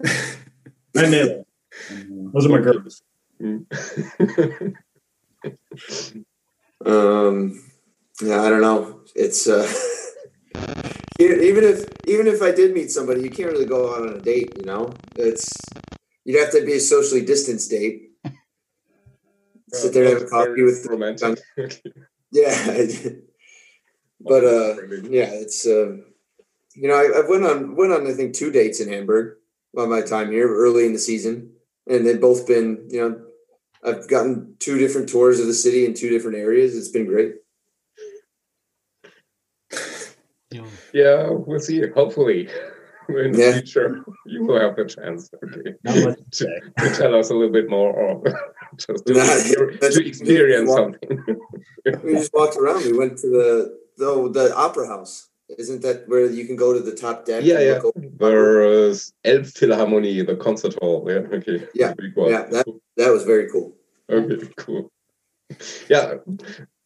[0.00, 0.14] and
[0.94, 1.44] Nayla.
[2.32, 3.02] Those are my girls.
[6.84, 7.60] um,
[8.20, 9.00] yeah, I don't know.
[9.14, 9.70] It's uh,
[11.20, 14.20] even if even if I did meet somebody, you can't really go out on a
[14.20, 14.52] date.
[14.58, 15.54] You know, it's
[16.24, 18.07] you'd have to be a socially distanced date.
[19.72, 21.40] Sit there and have a coffee with romantic.
[22.30, 22.86] yeah,
[24.20, 24.74] but uh,
[25.08, 25.96] yeah, it's uh,
[26.74, 29.36] you know, I, I went on went on I think two dates in Hamburg
[29.74, 31.52] by my time here early in the season,
[31.86, 33.20] and they've both been you know
[33.84, 36.76] I've gotten two different tours of the city in two different areas.
[36.76, 37.34] It's been great.
[40.92, 41.86] Yeah, we'll see.
[41.88, 42.48] Hopefully,
[43.24, 43.52] in the yeah.
[43.52, 47.92] future, you will have the chance okay, to, to, tell us a little bit more
[47.92, 48.22] or
[48.76, 49.24] just to, nah,
[49.88, 51.24] to experience something.
[52.04, 52.84] we just walked around.
[52.84, 55.28] We went to the the, the opera house.
[55.56, 57.42] Isn't that where you can go to the top deck?
[57.42, 57.80] Yeah, yeah.
[57.96, 61.06] There is uh, Elbphilharmonie, the concert hall.
[61.08, 61.66] Yeah, okay.
[61.74, 62.44] Yeah, yeah.
[62.50, 62.66] That
[62.98, 63.74] that was very cool.
[64.10, 64.92] Okay, cool.
[65.88, 66.16] Yeah,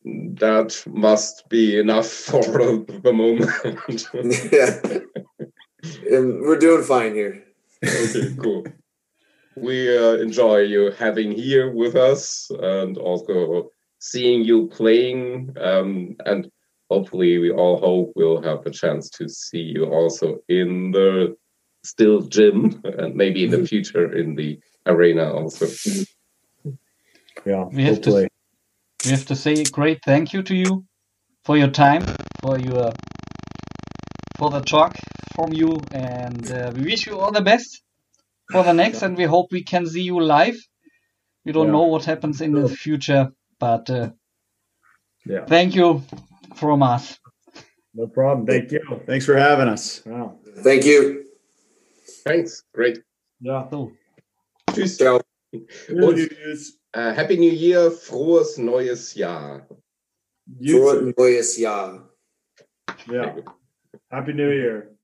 [0.04, 3.50] that must be enough for the moment.
[4.52, 5.48] yeah,
[5.82, 7.42] and we're doing fine here.
[7.84, 8.64] Okay, cool.
[9.56, 15.54] We uh, enjoy you having here with us and also seeing you playing.
[15.60, 16.50] Um, and
[16.90, 21.36] hopefully, we all hope we'll have a chance to see you also in the
[21.84, 25.66] still gym and maybe in the future in the arena also.
[27.44, 28.28] Yeah, we have to
[29.04, 30.84] we have to say a great thank you to you
[31.44, 32.04] for your time,
[32.40, 32.92] for your
[34.42, 34.96] for the talk
[35.36, 37.80] from you, and uh, we wish you all the best
[38.50, 40.56] for the next, and we hope we can see you live.
[41.44, 41.78] We don't yeah.
[41.78, 44.10] know what happens in the future, but uh,
[45.24, 45.44] yeah.
[45.46, 46.02] thank you
[46.56, 47.20] from us.
[47.94, 48.44] No problem.
[48.48, 48.82] Thank you.
[49.06, 50.02] Thanks for having us.
[50.04, 50.38] Wow.
[50.64, 51.24] Thank you.
[52.24, 52.64] Thanks.
[52.74, 52.98] Great.
[53.38, 53.68] Ja.
[53.70, 53.92] So.
[54.72, 54.98] Tschüss.
[54.98, 55.20] Ciao.
[55.54, 56.78] Tschüss.
[56.92, 59.68] Uh, Happy New Year, frohes neues Jahr.
[60.60, 62.10] Frohes neues Jahr.
[63.08, 63.36] Yeah.
[64.10, 64.92] Happy New Year.